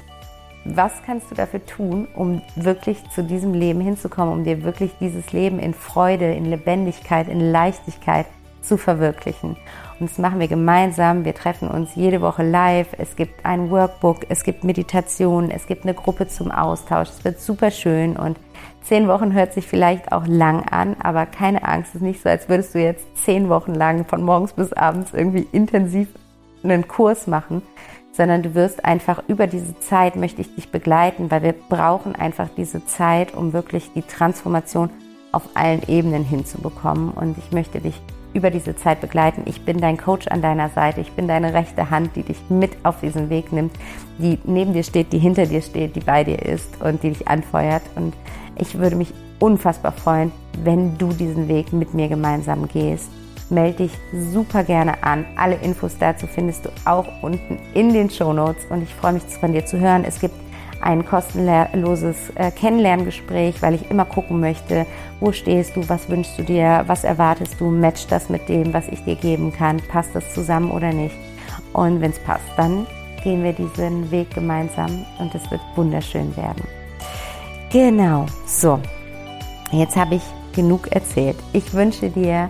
was 0.66 0.94
kannst 1.06 1.30
du 1.30 1.36
dafür 1.36 1.64
tun, 1.66 2.08
um 2.16 2.42
wirklich 2.56 2.98
zu 3.12 3.24
diesem 3.24 3.54
Leben 3.54 3.82
hinzukommen, 3.82 4.34
um 4.34 4.44
dir 4.44 4.64
wirklich 4.64 4.92
dieses 5.00 5.32
Leben 5.32 5.60
in 5.60 5.74
Freude, 5.74 6.34
in 6.34 6.46
Lebendigkeit, 6.46 7.28
in 7.28 7.40
Leichtigkeit 7.40 8.26
zu 8.68 8.78
verwirklichen. 8.78 9.58
Und 10.00 10.10
das 10.10 10.18
machen 10.18 10.40
wir 10.40 10.48
gemeinsam. 10.48 11.24
Wir 11.24 11.34
treffen 11.34 11.70
uns 11.70 11.96
jede 11.96 12.22
Woche 12.22 12.44
live. 12.44 12.88
Es 12.98 13.16
gibt 13.16 13.46
ein 13.46 13.70
Workbook, 13.70 14.26
es 14.30 14.44
gibt 14.44 14.64
Meditation, 14.64 15.52
es 15.52 15.68
gibt 15.68 15.84
eine 15.84 15.94
Gruppe 15.94 16.28
zum 16.28 16.52
Austausch. 16.52 17.10
Es 17.10 17.24
wird 17.24 17.40
super 17.40 17.72
schön 17.72 18.18
und 18.18 18.38
Zehn 18.88 19.08
Wochen 19.08 19.34
hört 19.34 19.52
sich 19.52 19.66
vielleicht 19.66 20.12
auch 20.12 20.28
lang 20.28 20.64
an, 20.70 20.96
aber 21.02 21.26
keine 21.26 21.68
Angst, 21.68 21.90
es 21.90 21.96
ist 21.96 22.02
nicht 22.04 22.22
so, 22.22 22.30
als 22.30 22.48
würdest 22.50 22.76
du 22.76 22.80
jetzt 22.80 23.04
zehn 23.18 23.50
Wochen 23.50 23.74
lang 23.74 24.06
von 24.06 24.22
morgens 24.22 24.54
bis 24.54 24.74
abends 24.74 25.12
irgendwie 25.12 25.48
intensiv 25.52 26.08
einen 26.64 26.88
Kurs 26.88 27.26
machen, 27.26 27.64
sondern 28.12 28.44
du 28.44 28.54
wirst 28.54 28.86
einfach 28.86 29.24
über 29.28 29.48
diese 29.48 29.80
Zeit 29.80 30.16
möchte 30.16 30.42
ich 30.42 30.54
dich 30.54 30.70
begleiten, 30.70 31.32
weil 31.32 31.42
wir 31.42 31.54
brauchen 31.54 32.16
einfach 32.16 32.48
diese 32.56 32.86
Zeit, 32.86 33.34
um 33.34 33.54
wirklich 33.54 33.92
die 33.94 34.04
Transformation 34.04 34.92
auf 35.32 35.50
allen 35.56 35.82
Ebenen 35.88 36.24
hinzubekommen. 36.24 37.10
Und 37.10 37.40
ich 37.40 37.52
möchte 37.52 37.82
dich 37.82 38.00
über 38.36 38.52
diese 38.52 38.76
Zeit 38.76 39.02
begleiten. 39.02 39.44
Ich 39.46 39.64
bin 39.64 39.80
dein 39.80 39.98
Coach 39.98 40.28
an 40.28 40.42
deiner 40.42 40.70
Seite. 40.70 41.02
Ich 41.02 41.12
bin 41.14 41.28
deine 41.28 41.54
rechte 41.54 41.90
Hand, 41.90 42.16
die 42.16 42.24
dich 42.24 42.38
mit 42.50 42.72
auf 42.84 43.00
diesen 43.00 43.30
Weg 43.30 43.52
nimmt, 43.52 43.74
die 44.20 44.38
neben 44.44 44.74
dir 44.74 44.84
steht, 44.84 45.14
die 45.14 45.20
hinter 45.20 45.46
dir 45.46 45.62
steht, 45.62 45.96
die 45.96 46.02
bei 46.02 46.24
dir 46.24 46.40
ist 46.44 46.70
und 46.82 47.02
die 47.02 47.10
dich 47.10 47.28
anfeuert. 47.28 47.82
Und 47.96 48.14
ich 48.58 48.78
würde 48.78 48.98
mich 48.98 49.14
unfassbar 49.40 49.94
freuen, 49.94 50.32
wenn 50.64 50.98
du 50.98 51.10
diesen 51.10 51.48
Weg 51.48 51.72
mit 51.72 51.94
mir 51.94 52.10
gemeinsam 52.10 52.68
gehst. 52.68 53.10
Melde 53.50 53.84
dich 53.84 53.92
super 54.34 54.64
gerne 54.64 55.04
an. 55.04 55.26
Alle 55.38 55.56
Infos 55.56 55.98
dazu 55.98 56.28
findest 56.28 56.66
du 56.66 56.70
auch 56.84 57.06
unten 57.22 57.58
in 57.74 57.94
den 57.94 58.10
Show 58.10 58.34
Notes 58.34 58.66
und 58.70 58.82
ich 58.82 58.94
freue 58.94 59.14
mich 59.14 59.24
von 59.24 59.54
dir 59.54 59.66
zu 59.66 59.80
hören. 59.80 60.04
Es 60.04 60.20
gibt 60.20 60.34
ein 60.86 61.04
kostenloses 61.04 62.30
äh, 62.36 62.52
Kennenlerngespräch, 62.52 63.62
weil 63.62 63.74
ich 63.74 63.90
immer 63.90 64.06
gucken 64.06 64.40
möchte, 64.40 64.86
wo 65.20 65.32
stehst 65.32 65.76
du, 65.76 65.90
was 65.90 66.10
wünschst 66.10 66.38
du 66.38 66.44
dir, 66.44 66.84
was 66.86 67.04
erwartest 67.04 67.60
du, 67.60 67.72
matcht 67.72 68.12
das 68.12 68.30
mit 68.30 68.48
dem, 68.48 68.72
was 68.72 68.88
ich 68.90 69.04
dir 69.04 69.16
geben 69.16 69.52
kann, 69.52 69.82
passt 69.90 70.14
das 70.14 70.32
zusammen 70.34 70.70
oder 70.70 70.94
nicht. 70.94 71.16
Und 71.74 72.02
wenn 72.02 72.12
es 72.12 72.20
passt, 72.20 72.46
dann 72.56 72.86
gehen 73.24 73.44
wir 73.44 73.54
diesen 73.54 74.12
Weg 74.12 74.30
gemeinsam 74.36 75.06
und 75.18 75.34
es 75.34 75.50
wird 75.50 75.62
wunderschön 75.76 76.38
werden. 76.38 76.64
Genau, 77.72 78.28
so. 78.46 78.80
Jetzt 79.72 79.96
habe 79.96 80.16
ich 80.16 80.24
genug 80.54 80.92
erzählt. 80.92 81.36
Ich 81.52 81.74
wünsche 81.74 82.12
dir 82.12 82.50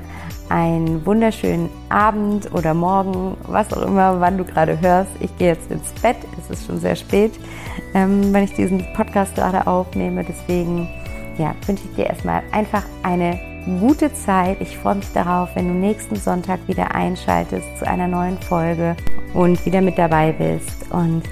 einen 0.50 1.06
wunderschönen 1.06 1.70
Abend 1.90 2.54
oder 2.54 2.74
Morgen, 2.74 3.36
was 3.48 3.74
auch 3.74 3.82
immer, 3.82 4.20
wann 4.20 4.38
du 4.38 4.44
gerade 4.44 4.80
hörst. 4.80 5.12
Ich 5.20 5.36
gehe 5.38 5.50
jetzt 5.50 5.72
ins 5.72 5.90
Bett. 6.02 6.18
Es 6.40 6.50
ist 6.50 6.68
schon 6.68 6.80
sehr 6.80 6.96
spät, 6.96 7.32
ähm, 7.96 8.34
wenn 8.34 8.44
ich 8.44 8.54
diesen 8.54 8.86
Podcast 8.94 9.34
gerade 9.36 9.66
aufnehme. 9.66 10.24
Deswegen 10.24 10.88
ja, 11.38 11.56
wünsche 11.66 11.86
ich 11.90 11.96
dir 11.96 12.08
erstmal 12.08 12.44
einfach 12.52 12.84
eine 13.02 13.40
gute 13.80 14.14
Zeit. 14.14 14.58
Ich 14.60 14.78
freue 14.78 14.96
mich 14.96 15.12
darauf, 15.14 15.50
wenn 15.56 15.68
du 15.68 15.74
nächsten 15.74 16.16
Sonntag 16.18 16.60
wieder 16.68 16.94
einschaltest 16.94 17.66
zu 17.80 17.88
einer 17.88 18.08
neuen 18.08 18.38
Folge 18.38 18.96
und 19.34 19.66
wieder 19.66 19.82
mit 19.82 19.98
dabei 19.98 20.34
bist. 20.34 20.92
Und 20.92 21.24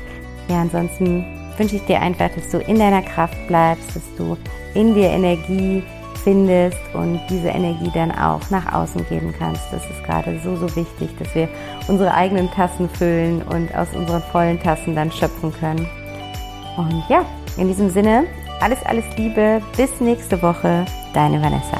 ja, 0.48 0.62
ansonsten 0.62 1.26
wünsche 1.58 1.76
ich 1.76 1.86
dir 1.86 2.02
einfach, 2.02 2.30
dass 2.34 2.50
du 2.50 2.58
in 2.60 2.80
deiner 2.80 3.04
Kraft 3.04 3.38
bleibst, 3.48 3.96
dass 3.96 4.16
du 4.18 4.38
in 4.74 4.96
dir 4.96 5.10
Energie 5.10 5.84
findest 6.24 6.80
und 6.94 7.20
diese 7.30 7.50
Energie 7.50 7.92
dann 7.94 8.12
auch 8.12 8.50
nach 8.50 8.74
außen 8.74 9.06
geben 9.10 9.34
kannst. 9.38 9.62
Das 9.72 9.84
ist 9.90 10.04
gerade 10.06 10.40
so, 10.42 10.56
so 10.56 10.74
wichtig, 10.76 11.10
dass 11.20 11.36
wir 11.36 11.50
unsere 11.90 12.14
eigenen 12.14 12.50
Tassen 12.52 12.90
füllen 12.90 13.42
und 13.44 13.76
aus 13.76 13.90
unseren 13.94 14.22
vollen 14.22 14.60
Tassen 14.62 14.96
dann 14.96 15.12
schöpfen 15.12 15.54
können. 15.60 15.86
Und 16.78 17.04
ja, 17.10 17.26
in 17.58 17.68
diesem 17.68 17.90
Sinne, 17.90 18.26
alles, 18.60 18.80
alles 18.86 19.06
Liebe. 19.18 19.62
Bis 19.78 20.00
nächste 20.00 20.42
Woche. 20.42 20.86
Deine 21.14 21.42
Vanessa. 21.42 21.78